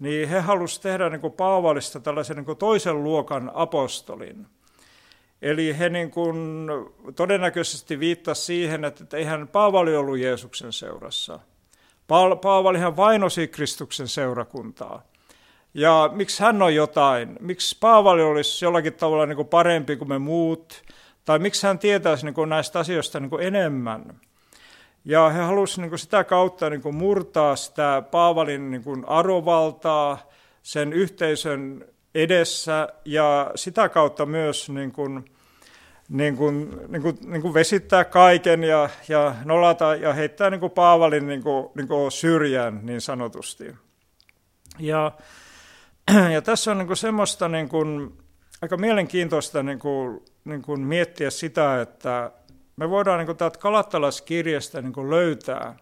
niin 0.00 0.28
he 0.28 0.40
halusivat 0.40 0.82
tehdä 0.82 1.08
niin 1.08 1.20
kuin 1.20 1.32
Paavalista 1.32 2.00
tällaisen 2.00 2.36
niin 2.36 2.44
kuin 2.44 2.58
toisen 2.58 3.04
luokan 3.04 3.50
apostolin. 3.54 4.46
Eli 5.42 5.78
he 5.78 5.88
niin 5.88 6.10
kuin 6.10 6.66
todennäköisesti 7.16 8.00
viittasivat 8.00 8.46
siihen, 8.46 8.84
että 8.84 9.16
eihän 9.16 9.48
Paavali 9.48 9.96
ollut 9.96 10.18
Jeesuksen 10.18 10.72
seurassa. 10.72 11.38
Paavalihan 12.42 12.96
vainosi 12.96 13.48
Kristuksen 13.48 14.08
seurakuntaa. 14.08 15.02
Ja 15.74 16.10
miksi 16.12 16.42
hän 16.42 16.62
on 16.62 16.74
jotain? 16.74 17.36
Miksi 17.40 17.76
Paavali 17.80 18.22
olisi 18.22 18.64
jollakin 18.64 18.94
tavalla 18.94 19.26
niin 19.26 19.36
kuin 19.36 19.48
parempi 19.48 19.96
kuin 19.96 20.08
me 20.08 20.18
muut? 20.18 20.82
Tai 21.24 21.38
miksi 21.38 21.66
hän 21.66 21.78
tietäisi 21.78 22.24
niin 22.24 22.34
kuin 22.34 22.48
näistä 22.48 22.78
asioista 22.78 23.20
niin 23.20 23.30
kuin 23.30 23.42
enemmän? 23.42 24.20
Ja 25.04 25.28
he 25.28 25.40
halusivat 25.40 25.90
niin 25.90 25.98
sitä 25.98 26.24
kautta 26.24 26.70
niin 26.70 26.94
murtaa 26.94 27.56
sitä 27.56 28.02
Paavalin 28.10 28.70
niin 28.70 28.82
arvovaltaa 29.06 30.30
sen 30.62 30.92
yhteisön 30.92 31.84
edessä 32.14 32.88
ja 33.04 33.50
sitä 33.54 33.88
kautta 33.88 34.26
myös 34.26 34.70
niin 34.70 34.92
kuin, 34.92 35.24
niin 36.08 36.36
kuin, 36.36 36.76
niin 36.88 37.02
kuin, 37.02 37.18
niin 37.26 37.42
kuin 37.42 37.54
vesittää 37.54 38.04
kaiken 38.04 38.64
ja, 38.64 38.88
ja 39.08 39.34
nolata 39.44 39.94
ja 39.94 40.12
heittää 40.12 40.50
niin 40.50 40.60
kuin 40.60 40.72
Paavalin 40.72 41.26
niin 41.26 41.42
kuin, 41.42 41.68
niin 41.74 41.88
kuin 41.88 42.12
syrjään 42.12 42.80
niin 42.82 43.00
sanotusti. 43.00 43.76
Ja 44.78 45.12
ja 46.34 46.42
tässä 46.42 46.70
on 46.70 46.78
niin 46.78 46.86
kuin 46.86 46.96
semmoista 46.96 47.48
niin 47.48 47.68
kuin, 47.68 48.18
aika 48.62 48.76
mielenkiintoista 48.76 49.62
niin 49.62 49.78
kuin, 49.78 50.20
niin 50.44 50.62
kuin 50.62 50.80
miettiä 50.80 51.30
sitä, 51.30 51.80
että 51.80 52.32
me 52.80 52.90
voidaan 52.90 53.26
niin 53.26 53.36
täältä 53.36 53.58
Kalattalaskirjasta 53.58 54.82
niin 54.82 55.10
löytää, 55.10 55.76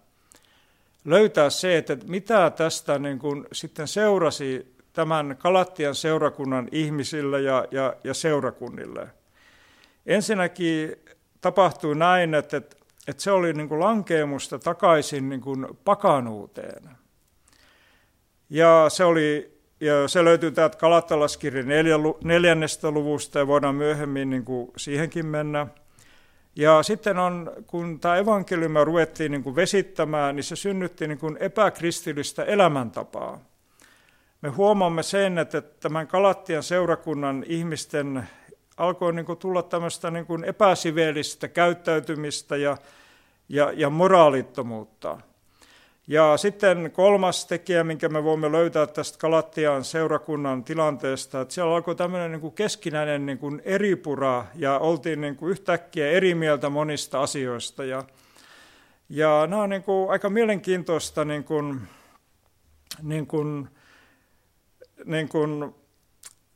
löytää 1.05 1.51
se, 1.51 1.77
että 1.77 1.97
mitä 2.07 2.51
tästä 2.51 2.99
niin 2.99 3.19
kuin 3.19 3.45
sitten 3.53 3.89
seurasi 3.89 4.75
tämän 4.93 5.37
Kalattian 5.39 5.95
seurakunnan 5.95 6.69
ihmisille 6.73 7.41
ja, 7.41 7.65
ja, 7.71 7.97
ja 8.05 8.15
seurakunnille. 8.15 9.09
Ensinnäkin 10.07 10.97
tapahtui 11.41 11.95
näin, 11.95 12.35
että, 12.35 12.57
että, 12.57 12.77
että 13.09 13.23
se 13.23 13.31
oli 13.31 13.53
niin 13.53 13.69
kuin 13.69 13.81
lankeemusta 13.81 14.59
takaisin 14.59 15.29
niin 15.29 15.41
kuin 15.41 15.67
pakanuuteen. 15.85 16.91
Ja 18.51 18.87
se 18.89 19.05
oli 19.05 19.59
ja 19.81 20.09
se 20.09 20.25
löytyy 20.25 20.51
täältä 20.51 20.79
Kalattalaskirjan 20.79 21.67
neljännestä 22.25 22.91
luvusta 22.91 23.39
ja 23.39 23.47
voidaan 23.47 23.75
myöhemmin 23.75 24.31
niin 24.31 24.45
kuin 24.45 24.73
siihenkin 24.77 25.27
mennä. 25.27 25.67
Ja 26.59 26.83
sitten 26.83 27.19
on, 27.19 27.53
kun 27.67 28.01
tämä 28.01 28.17
evankeliumi 28.17 28.85
ruvettiin 28.85 29.33
niin 29.33 29.43
kuin 29.43 29.57
vesittämään, 29.57 30.37
niin 30.37 30.45
se 30.45 30.57
synnytti 30.57 31.09
niin 31.09 31.19
kuin 31.19 31.37
epäkristillistä 31.41 32.45
elämäntapaa. 32.45 33.41
Me 34.43 34.49
huomaamme 34.49 35.03
sen, 35.03 35.39
että 35.39 35.61
tämän 35.61 36.07
Kalattian 36.07 36.63
seurakunnan 36.63 37.45
ihmisten 37.47 38.29
alkoi 38.77 39.13
niin 39.13 39.27
kuin 39.27 39.39
tulla 39.39 39.63
tämmöistä 39.63 40.11
niin 40.11 40.27
kuin 40.27 40.45
epäsiveellistä 40.45 41.49
käyttäytymistä 41.49 42.57
ja, 42.57 42.77
ja, 43.49 43.73
ja 43.73 43.91
moraalittomuutta. 43.91 45.19
Ja 46.09 46.37
sitten 46.37 46.91
kolmas 46.93 47.47
tekijä, 47.47 47.85
minkä 47.85 48.09
me 48.09 48.25
voimme 48.25 48.53
löytää 48.53 48.87
tästä 48.87 49.19
Kalattian 49.19 49.85
seurakunnan 49.85 50.65
tilanteesta, 50.65 51.41
että 51.41 51.55
siellä 51.55 51.75
alkoi 51.75 51.97
tämmöinen 51.97 52.33
niin 52.33 52.41
kuin 52.41 52.55
keskinäinen 52.55 53.27
niin 53.27 53.39
kuin 53.39 53.63
eripura 53.65 54.45
ja 54.55 54.79
oltiin 54.79 55.21
niin 55.21 55.37
kuin 55.37 55.51
yhtäkkiä 55.51 56.11
eri 56.11 56.35
mieltä 56.35 56.71
monista 56.71 57.23
asioista. 57.23 57.85
Ja, 57.85 58.05
ja 59.09 59.47
nämä 59.47 59.63
on 59.63 59.71
niin 59.71 59.83
kuin 59.83 60.11
aika 60.11 60.31
mielenkiintoista 60.31 61.25
niin 61.25 61.45
kuin, 61.45 61.81
niin 63.03 63.27
kuin, 63.27 63.69
niin 65.05 65.29
kuin, 65.29 65.75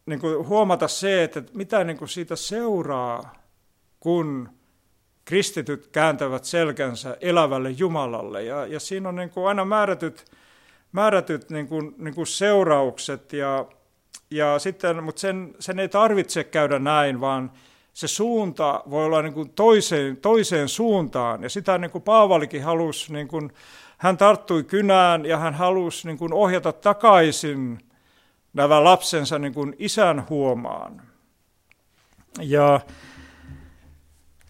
niin 0.06 0.20
kuin 0.20 0.48
huomata 0.48 0.88
se, 0.88 1.24
että 1.24 1.42
mitä 1.54 1.84
niin 1.84 1.98
kuin 1.98 2.08
siitä 2.08 2.36
seuraa, 2.36 3.32
kun 4.00 4.48
kristityt 5.32 5.86
kääntävät 5.86 6.44
selkänsä 6.44 7.16
elävälle 7.20 7.70
Jumalalle. 7.70 8.42
Ja, 8.42 8.66
ja 8.66 8.80
siinä 8.80 9.08
on 9.08 9.16
niin 9.16 9.30
kuin 9.30 9.48
aina 9.48 9.64
määrätyt, 9.64 10.24
määrätyt 10.92 11.50
niin 11.50 11.68
kuin, 11.68 11.94
niin 11.98 12.14
kuin 12.14 12.26
seuraukset, 12.26 13.32
ja, 13.32 13.66
ja 14.30 14.58
sitten, 14.58 15.04
mutta 15.04 15.20
sen, 15.20 15.54
sen 15.58 15.78
ei 15.78 15.88
tarvitse 15.88 16.44
käydä 16.44 16.78
näin, 16.78 17.20
vaan 17.20 17.50
se 17.92 18.08
suunta 18.08 18.82
voi 18.90 19.04
olla 19.04 19.22
niin 19.22 19.32
kuin 19.32 19.50
toiseen, 19.50 20.16
toiseen 20.16 20.68
suuntaan. 20.68 21.42
Ja 21.42 21.48
sitä 21.48 21.78
niin 21.78 21.90
kuin 21.90 22.02
Paavalikin 22.02 22.64
halusi, 22.64 23.12
niin 23.12 23.28
kuin, 23.28 23.52
hän 23.98 24.16
tarttui 24.16 24.62
kynään 24.64 25.26
ja 25.26 25.38
hän 25.38 25.54
halusi 25.54 26.06
niin 26.06 26.18
kuin 26.18 26.32
ohjata 26.32 26.72
takaisin 26.72 27.78
nämä 28.52 28.84
lapsensa 28.84 29.38
niin 29.38 29.54
kuin 29.54 29.76
isän 29.78 30.26
huomaan. 30.30 31.02
Ja 32.40 32.80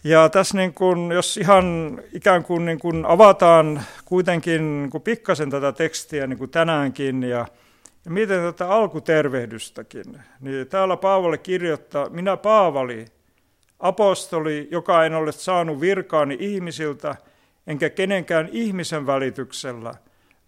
ja 0.05 0.29
tässä 0.29 0.57
niin 0.57 0.75
kuin, 0.75 1.13
jos 1.13 1.37
ihan 1.37 1.99
ikään 2.13 2.45
kuin, 2.45 2.65
niin 2.65 2.79
kuin 2.79 3.07
avataan 3.07 3.83
kuitenkin 4.05 4.81
niin 4.81 4.91
kuin 4.91 5.03
pikkasen 5.03 5.51
tätä 5.51 5.73
tekstiä 5.73 6.27
niin 6.27 6.39
kuin 6.39 6.51
tänäänkin 6.51 7.23
ja, 7.23 7.47
ja 8.05 8.11
miten 8.11 8.41
tätä 8.41 8.69
alkutervehdystäkin, 8.69 10.05
niin 10.41 10.69
täällä 10.69 10.97
Paavali 10.97 11.39
kirjoittaa, 11.39 12.09
minä 12.09 12.37
Paavali, 12.37 13.05
apostoli, 13.81 14.69
joka 14.71 15.05
en 15.05 15.15
ole 15.15 15.33
saanut 15.33 15.81
virkaani 15.81 16.37
ihmisiltä, 16.41 17.17
enkä 17.67 17.91
kenenkään 17.91 18.49
ihmisen 18.53 19.07
välityksellä, 19.07 19.95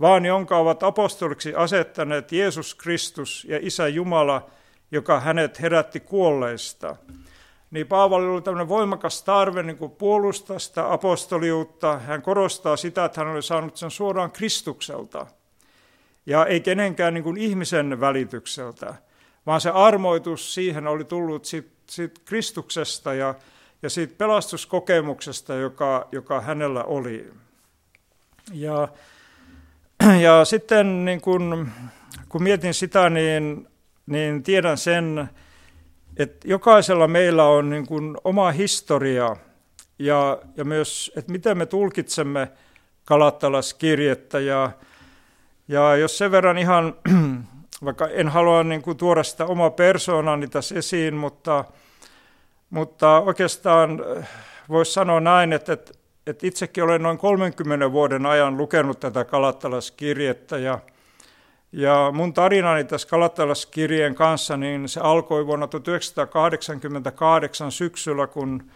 vaan 0.00 0.26
jonka 0.26 0.58
ovat 0.58 0.82
apostoliksi 0.82 1.54
asettaneet 1.54 2.32
Jeesus 2.32 2.74
Kristus 2.74 3.46
ja 3.48 3.58
Isä 3.62 3.88
Jumala, 3.88 4.50
joka 4.90 5.20
hänet 5.20 5.60
herätti 5.60 6.00
kuolleista– 6.00 6.96
niin 7.74 7.86
Paavali 7.86 8.26
oli 8.26 8.42
tämmöinen 8.42 8.68
voimakas 8.68 9.22
tarve 9.22 9.62
niin 9.62 9.78
kuin 9.78 9.90
puolustaa 9.90 10.58
sitä 10.58 10.92
apostoliutta. 10.92 11.98
Hän 11.98 12.22
korostaa 12.22 12.76
sitä, 12.76 13.04
että 13.04 13.20
hän 13.20 13.32
oli 13.32 13.42
saanut 13.42 13.76
sen 13.76 13.90
suoraan 13.90 14.30
Kristukselta 14.30 15.26
ja 16.26 16.46
ei 16.46 16.60
kenenkään 16.60 17.14
niin 17.14 17.24
kuin 17.24 17.36
ihmisen 17.36 18.00
välitykseltä, 18.00 18.94
vaan 19.46 19.60
se 19.60 19.70
armoitus 19.70 20.54
siihen 20.54 20.86
oli 20.86 21.04
tullut 21.04 21.44
siitä, 21.44 21.68
siitä 21.90 22.20
Kristuksesta 22.24 23.14
ja, 23.14 23.34
ja 23.82 23.90
siitä 23.90 24.14
pelastuskokemuksesta, 24.18 25.54
joka, 25.54 26.08
joka 26.12 26.40
hänellä 26.40 26.84
oli. 26.84 27.32
Ja, 28.52 28.88
ja 30.24 30.44
sitten 30.44 31.04
niin 31.04 31.20
kun, 31.20 31.68
kun 32.28 32.42
mietin 32.42 32.74
sitä, 32.74 33.10
niin, 33.10 33.68
niin 34.06 34.42
tiedän 34.42 34.78
sen, 34.78 35.30
että 36.16 36.48
jokaisella 36.48 37.08
meillä 37.08 37.44
on 37.44 37.70
niin 37.70 37.86
kuin 37.86 38.16
oma 38.24 38.50
historia 38.50 39.36
ja, 39.98 40.38
ja 40.56 40.64
myös, 40.64 41.12
että 41.16 41.32
miten 41.32 41.58
me 41.58 41.66
tulkitsemme 41.66 42.48
Kalattalaskirjettä 43.04 44.40
ja, 44.40 44.70
ja 45.68 45.96
jos 45.96 46.18
sen 46.18 46.30
verran 46.30 46.58
ihan, 46.58 46.94
vaikka 47.84 48.08
en 48.08 48.28
halua 48.28 48.62
niin 48.62 48.82
kuin 48.82 48.96
tuoda 48.96 49.22
sitä 49.22 49.46
omaa 49.46 49.70
persoonani 49.70 50.48
tässä 50.48 50.74
esiin, 50.74 51.14
mutta, 51.14 51.64
Mutta 52.70 53.20
oikeastaan 53.20 54.02
voisi 54.68 54.92
sanoa 54.92 55.20
näin, 55.20 55.52
että, 55.52 55.72
että, 55.72 55.92
että 56.26 56.46
itsekin 56.46 56.84
olen 56.84 57.02
noin 57.02 57.18
30 57.18 57.92
vuoden 57.92 58.26
ajan 58.26 58.56
lukenut 58.56 59.00
tätä 59.00 59.24
Kalattalaskirjettä 59.24 60.58
ja 60.58 60.78
ja 61.76 62.10
mun 62.14 62.32
tarinani 62.32 62.84
tässä 62.84 63.08
Kalattalaskirjeen 63.08 64.14
kanssa, 64.14 64.56
niin 64.56 64.88
se 64.88 65.00
alkoi 65.00 65.46
vuonna 65.46 65.66
1988 65.66 67.72
syksyllä, 67.72 68.26
kun, 68.26 68.70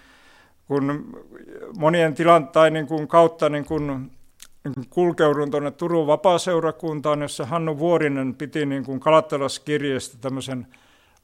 kun 0.67 1.07
monien 1.79 2.15
tilantain 2.15 2.73
niin 2.73 2.87
kuin 2.87 3.09
kautta 3.09 3.49
niin 3.49 3.65
kuin, 3.65 4.11
niin 4.65 4.89
kulkeudun 4.91 5.51
tuonne 5.51 5.71
Turun 5.71 6.07
vapaaseurakuntaan, 6.07 7.23
jossa 7.23 7.47
Hannu 7.47 7.79
Vuorinen 7.79 8.35
piti 8.35 8.67
niin 8.67 8.85
kuin 8.85 9.01
Kalattalaskirjeestä 9.01 10.19
tämmöisen 10.21 10.67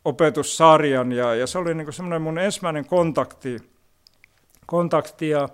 opetussarjan, 0.04 1.12
ja, 1.12 1.34
ja 1.34 1.46
se 1.46 1.58
oli 1.58 1.74
niin 1.74 1.92
semmoinen 1.92 2.22
mun 2.22 2.38
ensimmäinen 2.38 2.86
kontakti, 2.86 3.56
kontakti 4.66 5.28
ja 5.28 5.48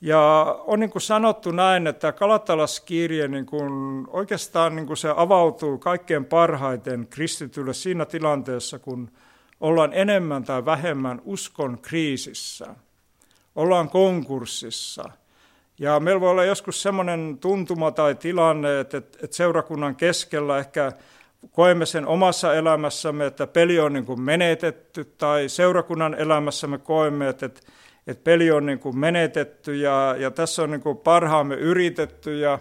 ja 0.00 0.56
on 0.66 0.80
niin 0.80 0.90
kuin 0.90 1.02
sanottu 1.02 1.50
näin, 1.50 1.86
että 1.86 2.12
Kalatalaskirje 2.12 3.28
niin 3.28 3.46
kuin 3.46 3.72
oikeastaan 4.08 4.76
niin 4.76 4.86
kuin 4.86 4.96
se 4.96 5.08
avautuu 5.16 5.78
kaikkein 5.78 6.24
parhaiten 6.24 7.06
kristitylle 7.10 7.74
siinä 7.74 8.04
tilanteessa, 8.04 8.78
kun 8.78 9.10
ollaan 9.60 9.90
enemmän 9.94 10.44
tai 10.44 10.64
vähemmän 10.64 11.22
uskon 11.24 11.78
kriisissä, 11.82 12.74
ollaan 13.56 13.90
konkurssissa. 13.90 15.10
Ja 15.78 16.00
meillä 16.00 16.20
voi 16.20 16.30
olla 16.30 16.44
joskus 16.44 16.82
semmoinen 16.82 17.38
tuntuma 17.40 17.90
tai 17.90 18.14
tilanne, 18.14 18.80
että, 18.80 19.02
seurakunnan 19.30 19.96
keskellä 19.96 20.58
ehkä 20.58 20.92
koemme 21.50 21.86
sen 21.86 22.06
omassa 22.06 22.54
elämässämme, 22.54 23.26
että 23.26 23.46
peli 23.46 23.80
on 23.80 23.92
niin 23.92 24.04
kuin 24.06 24.20
menetetty, 24.20 25.04
tai 25.04 25.48
seurakunnan 25.48 26.14
elämässämme 26.14 26.78
koemme, 26.78 27.28
että 27.28 27.50
että 28.06 28.24
peli 28.24 28.50
on 28.50 28.66
niin 28.66 28.78
kuin 28.78 28.98
menetetty 28.98 29.76
ja, 29.76 30.16
ja 30.18 30.30
tässä 30.30 30.62
on 30.62 30.70
niin 30.70 30.80
kuin 30.80 30.98
parhaamme 30.98 31.54
yritetty 31.54 32.38
ja, 32.38 32.58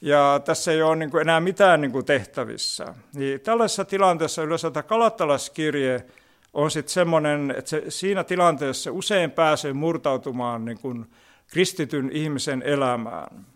ja 0.00 0.40
tässä 0.44 0.72
ei 0.72 0.82
ole 0.82 0.96
niin 0.96 1.10
kuin 1.10 1.20
enää 1.20 1.40
mitään 1.40 1.80
niin 1.80 1.92
kuin 1.92 2.04
tehtävissä. 2.04 2.94
Niin 3.14 3.40
tällaisessa 3.40 3.84
tilanteessa 3.84 4.42
yleensä 4.42 4.70
tämä 4.70 4.82
kalattalaskirje 4.82 6.06
on 6.52 6.70
sitten 6.70 6.92
semmoinen, 6.92 7.54
että 7.58 7.70
se, 7.70 7.82
siinä 7.88 8.24
tilanteessa 8.24 8.92
usein 8.92 9.30
pääsee 9.30 9.72
murtautumaan 9.72 10.64
niin 10.64 10.78
kuin 10.78 11.06
kristityn 11.46 12.10
ihmisen 12.12 12.62
elämään. 12.62 13.46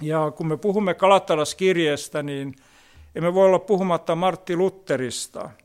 Ja 0.00 0.30
kun 0.30 0.46
me 0.46 0.56
puhumme 0.56 0.94
kalattalaskirjeestä, 0.94 2.22
niin 2.22 2.54
emme 3.14 3.34
voi 3.34 3.46
olla 3.46 3.58
puhumatta 3.58 4.14
Martti 4.14 4.56
Lutterista– 4.56 5.50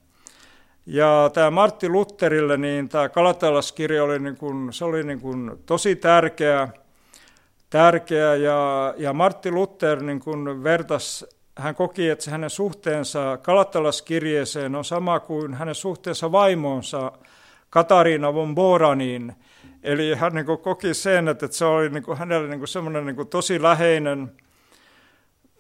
ja 0.88 1.30
tämä 1.34 1.52
Martti 1.52 1.90
Lutterille, 1.90 2.58
niin 2.58 2.90
tämä 2.90 3.10
Kalatalaskirja 3.10 4.04
oli, 4.04 4.20
niin 4.20 4.38
kuin, 4.38 4.74
se 4.74 4.86
oli 4.86 5.04
niin 5.04 5.22
kuin 5.22 5.52
tosi 5.66 5.96
tärkeä, 5.96 6.70
tärkeä 7.70 8.36
ja, 8.36 8.94
ja 8.98 9.14
Martti 9.14 9.52
Luther 9.52 10.04
niin 10.04 10.20
kuin 10.20 10.64
vertas, 10.64 11.26
hän 11.56 11.76
koki, 11.76 12.10
että 12.10 12.26
se 12.26 12.32
hänen 12.32 12.50
suhteensa 12.50 13.38
Kalatalaskirjeeseen 13.38 14.76
on 14.76 14.86
sama 14.86 15.20
kuin 15.20 15.54
hänen 15.54 15.76
suhteensa 15.76 16.32
vaimoonsa 16.32 17.12
Katariina 17.70 18.34
von 18.34 18.56
Boraniin. 18.56 19.36
Eli 19.84 20.16
hän 20.16 20.34
niin 20.34 20.46
kuin 20.46 20.60
koki 20.60 20.94
sen, 20.94 21.28
että 21.28 21.48
se 21.52 21.66
oli 21.66 21.90
niin 21.90 22.04
kuin 22.04 22.18
hänelle 22.18 22.48
niin 22.48 22.60
kuin 22.60 22.68
semmoinen 22.68 23.06
niin 23.06 23.16
kuin 23.16 23.28
tosi 23.28 23.62
läheinen, 23.62 24.32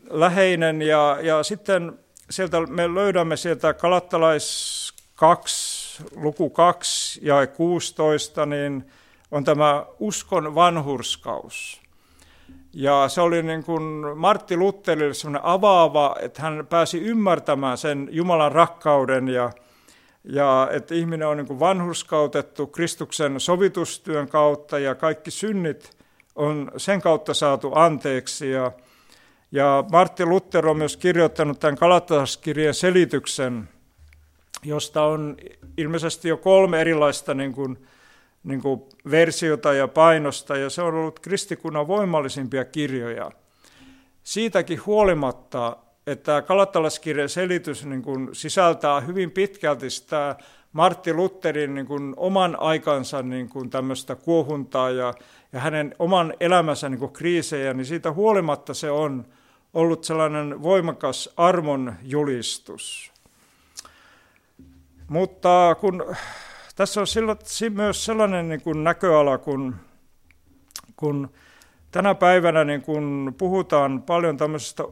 läheinen 0.09 0.81
ja, 0.81 1.17
ja 1.21 1.43
sitten 1.43 1.99
sieltä 2.29 2.61
me 2.61 2.95
löydämme 2.95 3.37
sieltä 3.37 3.73
kalattalais 3.73 4.87
2, 5.17 6.03
luku 6.15 6.49
2 6.49 7.19
ja 7.23 7.47
16, 7.47 8.45
niin 8.45 8.85
on 9.31 9.43
tämä 9.43 9.85
uskon 9.99 10.55
vanhurskaus. 10.55 11.81
Ja 12.73 13.07
se 13.07 13.21
oli 13.21 13.43
niin 13.43 13.63
kuin 13.63 14.17
Martti 14.17 14.57
Lutterille 14.57 15.13
sellainen 15.13 15.45
avaava, 15.45 16.15
että 16.21 16.41
hän 16.41 16.67
pääsi 16.69 16.99
ymmärtämään 16.99 17.77
sen 17.77 18.09
Jumalan 18.11 18.51
rakkauden 18.51 19.27
ja, 19.27 19.51
ja 20.23 20.69
että 20.71 20.95
ihminen 20.95 21.27
on 21.27 21.37
niin 21.37 21.47
kuin 21.47 21.59
vanhurskautettu 21.59 22.67
Kristuksen 22.67 23.39
sovitustyön 23.39 24.29
kautta 24.29 24.79
ja 24.79 24.95
kaikki 24.95 25.31
synnit 25.31 25.97
on 26.35 26.71
sen 26.77 27.01
kautta 27.01 27.33
saatu 27.33 27.71
anteeksi. 27.75 28.51
Ja, 28.51 28.71
ja 29.51 29.83
Martti 29.91 30.25
Luther 30.25 30.67
on 30.67 30.77
myös 30.77 30.97
kirjoittanut 30.97 31.59
tämän 31.59 31.77
Kalataskirjan 31.77 32.73
selityksen, 32.73 33.69
josta 34.63 35.03
on 35.03 35.37
ilmeisesti 35.77 36.27
jo 36.27 36.37
kolme 36.37 36.81
erilaista 36.81 37.33
niin 37.33 37.53
kuin, 37.53 37.87
niin 38.43 38.61
kuin 38.61 38.81
versiota 39.11 39.73
ja 39.73 39.87
painosta, 39.87 40.57
ja 40.57 40.69
se 40.69 40.81
on 40.81 40.93
ollut 40.93 41.19
kristikunnan 41.19 41.87
voimallisimpia 41.87 42.65
kirjoja. 42.65 43.31
Siitäkin 44.23 44.85
huolimatta, 44.85 45.77
että 46.07 46.41
Kalattalaskirjan 46.41 47.29
selitys 47.29 47.85
niin 47.85 48.01
kuin 48.01 48.29
sisältää 48.33 48.99
hyvin 48.99 49.31
pitkälti 49.31 49.89
sitä 49.89 50.35
Martti 50.71 51.13
Lutherin 51.13 51.75
niin 51.75 51.85
kuin 51.85 52.13
oman 52.17 52.59
aikansa 52.59 53.21
niin 53.23 53.49
kuin 53.49 53.69
tämmöistä 53.69 54.15
kuohuntaa 54.15 54.89
ja, 54.89 55.13
ja 55.53 55.59
hänen 55.59 55.95
oman 55.99 56.33
elämänsä 56.39 56.89
niin 56.89 56.99
kuin 56.99 57.13
kriisejä, 57.13 57.73
niin 57.73 57.85
siitä 57.85 58.11
huolimatta 58.11 58.73
se 58.73 58.91
on 58.91 59.25
ollut 59.73 60.03
sellainen 60.03 60.63
voimakas 60.63 61.29
armon 61.37 61.93
julistus. 62.03 63.11
Mutta 65.09 65.75
kun 65.79 66.15
tässä 66.75 67.01
on 67.01 67.07
sillä, 67.07 67.35
myös 67.69 68.05
sellainen 68.05 68.49
niin 68.49 68.61
kuin 68.61 68.83
näköala, 68.83 69.37
kun, 69.37 69.75
kun 70.95 71.29
tänä 71.91 72.15
päivänä 72.15 72.63
niin 72.63 72.81
kun 72.81 73.35
puhutaan 73.37 74.01
paljon 74.01 74.37
tämmöisestä, 74.37 74.83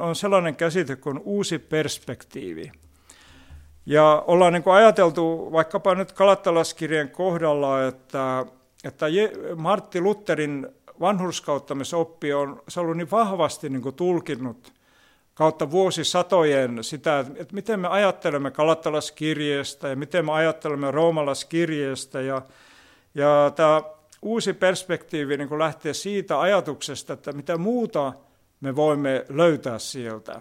on 0.00 0.16
sellainen 0.16 0.56
käsite 0.56 0.96
kuin 0.96 1.20
uusi 1.24 1.58
perspektiivi. 1.58 2.72
Ja 3.86 4.24
ollaan 4.26 4.52
niin 4.52 4.62
kuin 4.62 4.74
ajateltu 4.74 5.52
vaikkapa 5.52 5.94
nyt 5.94 6.12
Kalattalaskirjan 6.12 7.08
kohdalla, 7.08 7.86
että, 7.86 8.46
että 8.84 9.06
Martti 9.56 10.00
Lutherin 10.00 10.68
vanhurskauttamisoppi 11.00 12.32
on 12.32 12.62
se 12.68 12.80
on 12.80 12.84
ollut 12.84 12.96
niin 12.96 13.10
vahvasti 13.10 13.68
niin 13.68 13.94
tulkinnut 13.96 14.72
kautta 15.36 15.70
vuosisatojen 15.70 16.84
sitä, 16.84 17.24
että 17.36 17.54
miten 17.54 17.80
me 17.80 17.88
ajattelemme 17.88 18.50
Kalattalaskirjeestä 18.50 19.88
ja 19.88 19.96
miten 19.96 20.24
me 20.24 20.32
ajattelemme 20.32 20.90
Roomalaskirjeestä. 20.90 22.20
Ja, 22.20 22.42
ja 23.14 23.52
tämä 23.56 23.82
uusi 24.22 24.52
perspektiivi 24.52 25.36
niin 25.36 25.58
lähtee 25.58 25.94
siitä 25.94 26.40
ajatuksesta, 26.40 27.12
että 27.12 27.32
mitä 27.32 27.58
muuta 27.58 28.12
me 28.60 28.76
voimme 28.76 29.24
löytää 29.28 29.78
sieltä. 29.78 30.40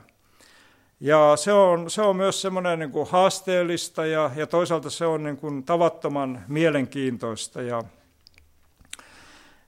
Ja 0.99 1.33
se 1.35 1.53
on, 1.53 1.89
se 1.89 2.01
on 2.01 2.15
myös 2.15 2.41
semmoinen 2.41 2.79
niin 2.79 2.91
kuin 2.91 3.09
haasteellista 3.09 4.05
ja, 4.05 4.31
ja 4.35 4.47
toisaalta 4.47 4.89
se 4.89 5.05
on 5.05 5.23
niin 5.23 5.37
kuin 5.37 5.63
tavattoman 5.63 6.41
mielenkiintoista. 6.47 7.61
Ja, 7.61 7.83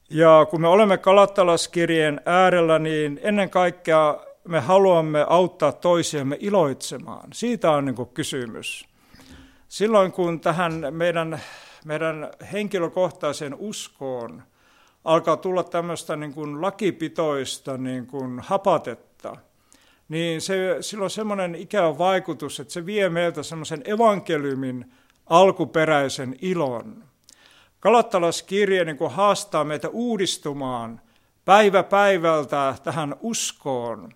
ja 0.10 0.48
kun 0.50 0.62
me 0.62 0.68
olemme 0.68 0.98
Kalattalaskirjeen 0.98 2.22
äärellä, 2.26 2.80
niin 2.80 3.20
ennen 3.24 3.50
kaikkea 3.50 4.27
me 4.48 4.60
haluamme 4.60 5.26
auttaa 5.30 5.72
toisiamme 5.72 6.38
iloitsemaan. 6.40 7.30
Siitä 7.34 7.72
on 7.72 7.86
niin 7.86 8.08
kysymys. 8.14 8.86
Silloin 9.68 10.12
kun 10.12 10.40
tähän 10.40 10.86
meidän, 10.92 11.42
meidän 11.86 12.30
henkilökohtaiseen 12.54 13.56
uskoon 13.56 14.44
alkaa 15.04 15.38
tulla 15.38 15.64
tämmöistä 15.64 16.16
niin 16.16 16.34
kuin 16.34 16.62
lakipitoista 16.62 17.78
niin 17.78 18.08
kuin 18.08 18.40
hapatetta, 18.40 19.38
niin 20.10 20.42
se, 20.42 20.78
sillä 20.82 21.04
on 21.04 21.10
semmoinen 21.10 21.56
ikävä 21.56 21.98
vaikutus, 21.98 22.60
että 22.60 22.74
se 22.74 22.86
vie 22.86 23.10
meiltä 23.10 23.44
semmoisen 23.44 23.82
evankeliumin 23.86 24.92
alkuperäisen 25.26 26.36
ilon. 26.42 27.04
Kalattalaskirje 27.80 28.86
niin 28.86 28.98
kuin 28.98 29.12
haastaa 29.12 29.64
meitä 29.64 29.90
uudistumaan 29.90 31.02
päivä 31.46 31.84
päivältä 31.84 32.76
tähän 32.84 33.16
uskoon. 33.22 34.14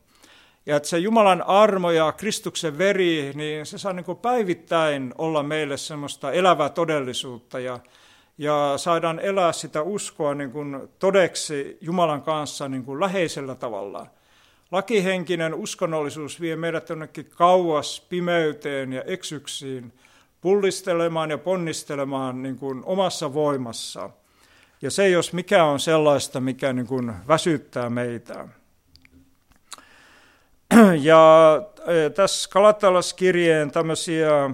Ja 0.66 0.76
että 0.76 0.90
se 0.90 0.98
Jumalan 0.98 1.42
armo 1.42 1.92
ja 1.92 2.12
Kristuksen 2.12 2.78
veri, 2.78 3.32
niin 3.36 3.66
se 3.66 3.78
saa 3.78 3.94
niin 3.94 4.06
kuin 4.06 4.18
päivittäin 4.18 5.14
olla 5.18 5.44
meille 5.44 5.78
semmoista 5.78 6.32
elävää 6.32 6.70
todellisuutta 6.70 7.60
ja, 7.60 7.80
ja 8.38 8.74
saadaan 8.78 9.20
elää 9.20 9.52
sitä 9.52 9.82
uskoa 9.82 10.36
niin 10.36 10.52
kuin 10.52 10.90
todeksi 11.00 11.78
Jumalan 11.82 12.22
kanssa 12.22 12.68
niin 12.68 12.84
kuin 12.84 13.00
läheisellä 13.00 13.56
tavalla. 13.56 14.08
Lakihenkinen 14.72 15.54
uskonnollisuus 15.54 16.42
vie 16.42 16.56
meidät 16.56 16.90
jonnekin 16.90 17.30
kauas 17.36 18.06
pimeyteen 18.10 18.94
ja 18.94 19.04
eksyksiin, 19.04 19.94
pullistelemaan 20.42 21.30
ja 21.30 21.38
ponnistelemaan 21.38 22.44
niin 22.44 22.58
kuin 22.58 22.82
omassa 22.86 23.34
voimassa. 23.34 24.10
Ja 24.82 24.92
se, 24.92 25.10
jos 25.10 25.34
mikä 25.34 25.64
on 25.64 25.80
sellaista, 25.80 26.40
mikä 26.40 26.74
niin 26.74 26.88
kuin 26.88 27.14
väsyttää 27.28 27.90
meitä. 27.90 28.48
Ja 31.02 31.56
e, 31.88 32.10
tässä 32.10 32.50
Kalatalaskirjeen 32.50 33.72
tämmöisiä 33.72 34.50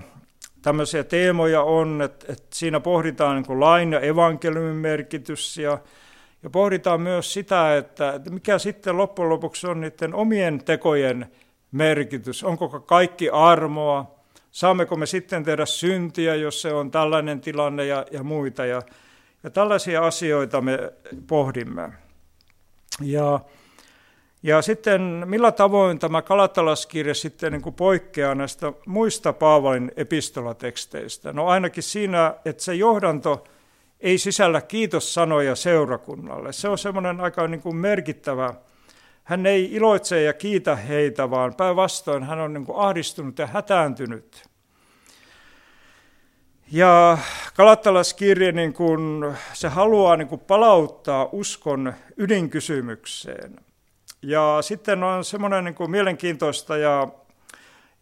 tämmöisiä 0.62 1.04
teemoja 1.04 1.62
on, 1.62 2.02
että, 2.02 2.34
että 2.34 2.48
siinä 2.54 2.80
pohditaan 2.80 3.36
niin 3.36 3.46
kuin 3.46 3.60
lain 3.60 3.92
ja 3.92 4.00
evankeliumin 4.00 4.76
merkitys 4.76 5.58
ja, 5.58 5.78
ja 6.44 6.50
pohditaan 6.50 7.02
myös 7.02 7.34
sitä, 7.34 7.78
että, 7.78 8.14
että 8.14 8.30
mikä 8.30 8.60
sitten 8.60 8.98
loppujen 8.98 9.30
lopuksi 9.30 9.68
on 9.68 9.82
niiden 9.82 10.14
omien 10.14 10.64
tekojen 10.64 11.32
merkitys. 11.72 12.44
Onko 12.44 12.70
kaikki 12.70 13.30
armoa? 13.30 14.16
Saammeko 14.52 14.96
me 14.96 15.06
sitten 15.06 15.44
tehdä 15.44 15.66
syntiä, 15.66 16.36
jos 16.36 16.62
se 16.62 16.74
on 16.74 16.92
tällainen 16.92 17.42
tilanne 17.42 17.86
ja, 17.86 18.06
ja 18.12 18.24
muita. 18.24 18.66
Ja, 18.66 18.82
ja 19.44 19.50
tällaisia 19.50 20.06
asioita 20.06 20.62
me 20.62 20.94
pohdimme. 21.28 21.90
Ja, 23.02 23.40
ja 24.48 24.62
sitten 24.62 25.02
millä 25.26 25.52
tavoin 25.52 26.00
tämä 26.00 26.22
Kalatalaskirja 26.22 27.14
sitten 27.14 27.52
niin 27.52 27.62
kuin 27.62 27.76
poikkeaa 27.76 28.36
näistä 28.36 28.74
muista 28.86 29.34
Paavalin 29.34 29.92
epistolateksteistä? 29.96 31.34
No 31.34 31.48
ainakin 31.48 31.84
siinä, 31.84 32.36
että 32.46 32.64
se 32.64 32.76
johdanto 32.76 33.44
ei 34.00 34.18
sisällä 34.18 34.62
kiitossanoja 34.62 35.56
seurakunnalle. 35.56 36.54
Se 36.54 36.70
on 36.70 36.78
semmoinen 36.78 37.22
aika 37.22 37.48
niin 37.48 37.62
kuin 37.62 37.76
merkittävä. 37.76 38.54
Hän 39.24 39.46
ei 39.46 39.74
iloitse 39.74 40.22
ja 40.22 40.34
kiitä 40.34 40.76
heitä, 40.76 41.30
vaan 41.30 41.56
päinvastoin 41.56 42.24
hän 42.24 42.40
on 42.40 42.54
niin 42.54 42.66
kuin 42.66 42.78
ahdistunut 42.78 43.40
ja 43.40 43.48
hätääntynyt. 43.48 44.44
Ja 46.72 47.18
Kalattalaskirje, 47.56 48.52
niin 48.52 48.74
se 49.54 49.68
haluaa 49.68 50.18
niin 50.18 50.28
kun 50.28 50.40
palauttaa 50.40 51.30
uskon 51.32 51.94
ydinkysymykseen. 52.18 53.67
Ja 54.22 54.58
sitten 54.62 55.04
on 55.04 55.26
semmoinen 55.26 55.64
niin 55.64 55.76
kuin 55.76 55.92
mielenkiintoista 55.92 56.78
ja, 56.78 57.08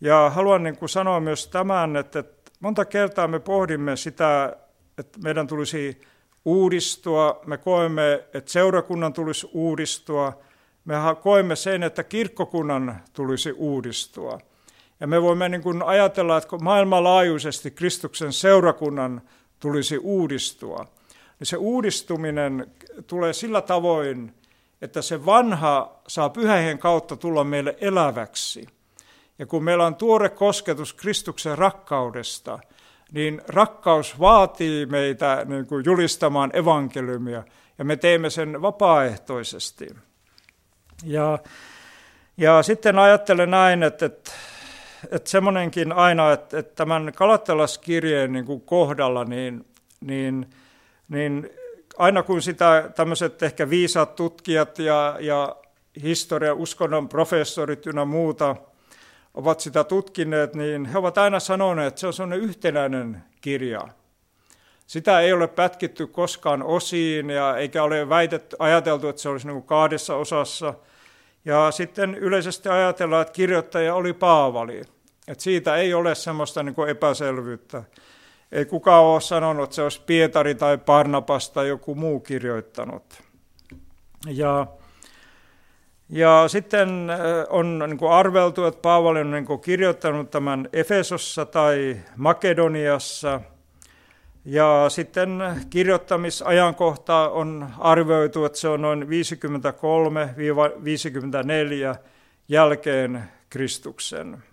ja 0.01 0.29
haluan 0.29 0.63
niin 0.63 0.77
kuin 0.77 0.89
sanoa 0.89 1.19
myös 1.19 1.47
tämän, 1.47 1.95
että, 1.95 2.19
että 2.19 2.51
monta 2.59 2.85
kertaa 2.85 3.27
me 3.27 3.39
pohdimme 3.39 3.95
sitä, 3.95 4.57
että 4.97 5.19
meidän 5.23 5.47
tulisi 5.47 6.01
uudistua, 6.45 7.41
me 7.45 7.57
koemme, 7.57 8.13
että 8.33 8.51
seurakunnan 8.51 9.13
tulisi 9.13 9.49
uudistua, 9.53 10.39
me 10.85 10.95
koemme 11.21 11.55
sen, 11.55 11.83
että 11.83 12.03
kirkkokunnan 12.03 13.01
tulisi 13.13 13.51
uudistua. 13.51 14.39
Ja 14.99 15.07
me 15.07 15.21
voimme 15.21 15.49
niin 15.49 15.61
kuin 15.61 15.83
ajatella, 15.83 16.37
että 16.37 16.57
maailmanlaajuisesti 16.57 17.71
Kristuksen 17.71 18.33
seurakunnan 18.33 19.21
tulisi 19.59 19.97
uudistua. 19.97 20.85
Niin 21.39 21.47
se 21.47 21.57
uudistuminen 21.57 22.71
tulee 23.07 23.33
sillä 23.33 23.61
tavoin, 23.61 24.33
että 24.81 25.01
se 25.01 25.25
vanha 25.25 26.01
saa 26.07 26.29
pyhähen 26.29 26.79
kautta 26.79 27.15
tulla 27.15 27.43
meille 27.43 27.77
eläväksi. 27.81 28.67
Ja 29.39 29.45
kun 29.45 29.63
meillä 29.63 29.85
on 29.85 29.95
tuore 29.95 30.29
kosketus 30.29 30.93
Kristuksen 30.93 31.57
rakkaudesta, 31.57 32.59
niin 33.11 33.41
rakkaus 33.47 34.19
vaatii 34.19 34.85
meitä 34.85 35.45
niin 35.45 35.67
kuin 35.67 35.85
julistamaan 35.85 36.49
evankeliumia, 36.53 37.43
ja 37.77 37.85
me 37.85 37.95
teemme 37.95 38.29
sen 38.29 38.61
vapaaehtoisesti. 38.61 39.87
Ja, 41.03 41.39
ja 42.37 42.63
sitten 42.63 42.99
ajattelen 42.99 43.51
näin, 43.51 43.83
että, 43.83 44.05
että, 44.05 44.31
että 45.11 45.29
semmoinenkin 45.29 45.91
aina, 45.91 46.31
että, 46.31 46.59
että 46.59 46.75
tämän 46.75 47.13
Kalattelaskirjeen 47.15 48.33
niin 48.33 48.45
kuin 48.45 48.61
kohdalla, 48.61 49.23
niin, 49.25 49.65
niin, 50.01 50.49
niin 51.09 51.49
aina 51.97 52.23
kun 52.23 52.41
sitä 52.41 52.91
tämmöiset 52.95 53.43
ehkä 53.43 53.69
viisaat 53.69 54.15
tutkijat 54.15 54.79
ja, 54.79 55.17
ja 55.19 55.55
historia, 56.03 56.53
uskonnon 56.53 57.09
professorit 57.09 57.87
ynnä 57.87 58.05
muuta 58.05 58.55
ovat 59.33 59.59
sitä 59.59 59.83
tutkineet, 59.83 60.55
niin 60.55 60.85
he 60.85 60.97
ovat 60.97 61.17
aina 61.17 61.39
sanoneet, 61.39 61.87
että 61.87 61.99
se 61.99 62.07
on 62.07 62.13
sellainen 62.13 62.39
yhtenäinen 62.39 63.23
kirja. 63.41 63.87
Sitä 64.87 65.19
ei 65.19 65.33
ole 65.33 65.47
pätkitty 65.47 66.07
koskaan 66.07 66.63
osiin 66.63 67.29
ja 67.29 67.57
eikä 67.57 67.83
ole 67.83 68.09
väitetty, 68.09 68.55
ajateltu, 68.59 69.07
että 69.07 69.21
se 69.21 69.29
olisi 69.29 69.47
niin 69.47 69.63
kahdessa 69.63 70.15
osassa. 70.15 70.73
Ja 71.45 71.71
sitten 71.71 72.15
yleisesti 72.15 72.69
ajatellaan, 72.69 73.21
että 73.21 73.31
kirjoittaja 73.31 73.95
oli 73.95 74.13
Paavali. 74.13 74.81
Että 75.27 75.43
siitä 75.43 75.75
ei 75.75 75.93
ole 75.93 76.15
semmoista 76.15 76.63
niin 76.63 76.89
epäselvyyttä. 76.89 77.83
Ei 78.51 78.65
kukaan 78.65 79.03
ole 79.03 79.21
sanonut, 79.21 79.63
että 79.63 79.75
se 79.75 79.81
olisi 79.81 80.01
Pietari 80.05 80.55
tai 80.55 80.77
Parnapas 80.77 81.49
tai 81.49 81.67
joku 81.67 81.95
muu 81.95 82.19
kirjoittanut. 82.19 83.03
Ja, 84.27 84.67
ja 86.09 86.43
sitten 86.47 87.09
äh, 87.09 87.17
on 87.49 87.83
niin 87.87 87.97
kuin 87.97 88.11
arveltu, 88.11 88.65
että 88.65 88.81
Paavali 88.81 89.19
on 89.19 89.31
niin 89.31 89.45
kuin 89.45 89.61
kirjoittanut 89.61 90.31
tämän 90.31 90.69
Efesossa 90.73 91.45
tai 91.45 91.97
Makedoniassa. 92.15 93.41
Ja 94.45 94.85
sitten 94.89 95.43
kirjoittamisajankohta 95.69 97.29
on 97.29 97.69
arvioitu, 97.79 98.45
että 98.45 98.59
se 98.59 98.67
on 98.67 98.81
noin 98.81 99.03
53-54 99.03 99.07
jälkeen 102.47 103.23
Kristuksen. 103.49 104.43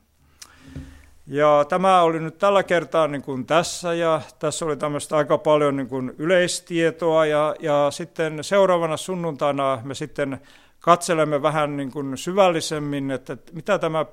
Ja 1.27 1.65
tämä 1.69 2.03
oli 2.03 2.21
nyt 2.21 2.39
tällä 2.39 2.63
kertaa 2.63 3.09
niin 3.09 3.23
kuin 3.23 3.47
tässä 3.47 3.95
ja 3.95 4.21
tässä 4.39 4.65
oli 4.65 4.77
tämmöistä 4.77 5.17
aika 5.17 5.39
paljon 5.39 5.77
niin 5.77 5.89
kuin 5.89 6.15
yleistietoa 6.19 7.27
ja, 7.27 7.55
ja 7.61 7.89
sitten 7.91 8.45
seuraavana 8.45 8.97
sunnuntaina 8.97 9.81
me 9.85 9.95
sitten 9.95 10.41
katselemme 10.81 11.43
vähän 11.43 11.77
niin 11.77 11.93
kuin 11.93 12.19
syvällisemmin, 12.19 13.11
että 13.11 13.37
mitä 13.53 13.79
tämä 13.79 14.07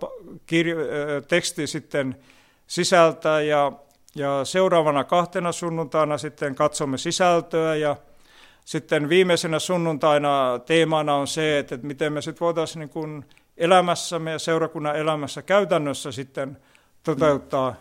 kirjo, 0.45 0.77
teksti 1.27 1.67
sitten 1.67 2.15
sisältää 2.67 3.41
ja, 3.41 3.71
ja 4.15 4.45
seuraavana 4.45 5.03
kahtena 5.03 5.51
sunnuntaina 5.51 6.17
sitten 6.17 6.55
katsomme 6.55 6.97
sisältöä 6.97 7.75
ja 7.75 7.95
sitten 8.65 9.09
viimeisenä 9.09 9.59
sunnuntaina 9.59 10.59
teemana 10.65 11.15
on 11.15 11.27
se, 11.27 11.59
että 11.59 11.77
miten 11.81 12.13
me 12.13 12.21
sitten 12.21 12.45
voitaisiin 12.45 12.79
niin 12.79 12.89
kuin 12.89 13.25
elämässämme 13.57 14.31
ja 14.31 14.39
seurakunnan 14.39 14.95
elämässä 14.95 15.41
käytännössä 15.41 16.11
sitten– 16.11 16.57
toteuttaa, 17.03 17.75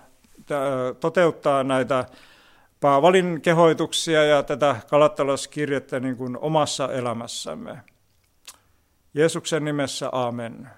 toteuttaa 1.00 1.64
näitä 1.64 2.04
Paavalin 2.80 3.40
kehoituksia 3.40 4.24
ja 4.24 4.42
tätä 4.42 4.76
Kalattalaskirjettä 4.90 6.00
niin 6.00 6.16
kuin 6.16 6.38
omassa 6.38 6.92
elämässämme. 6.92 7.78
Jeesuksen 9.14 9.64
nimessä, 9.64 10.08
amen. 10.12 10.68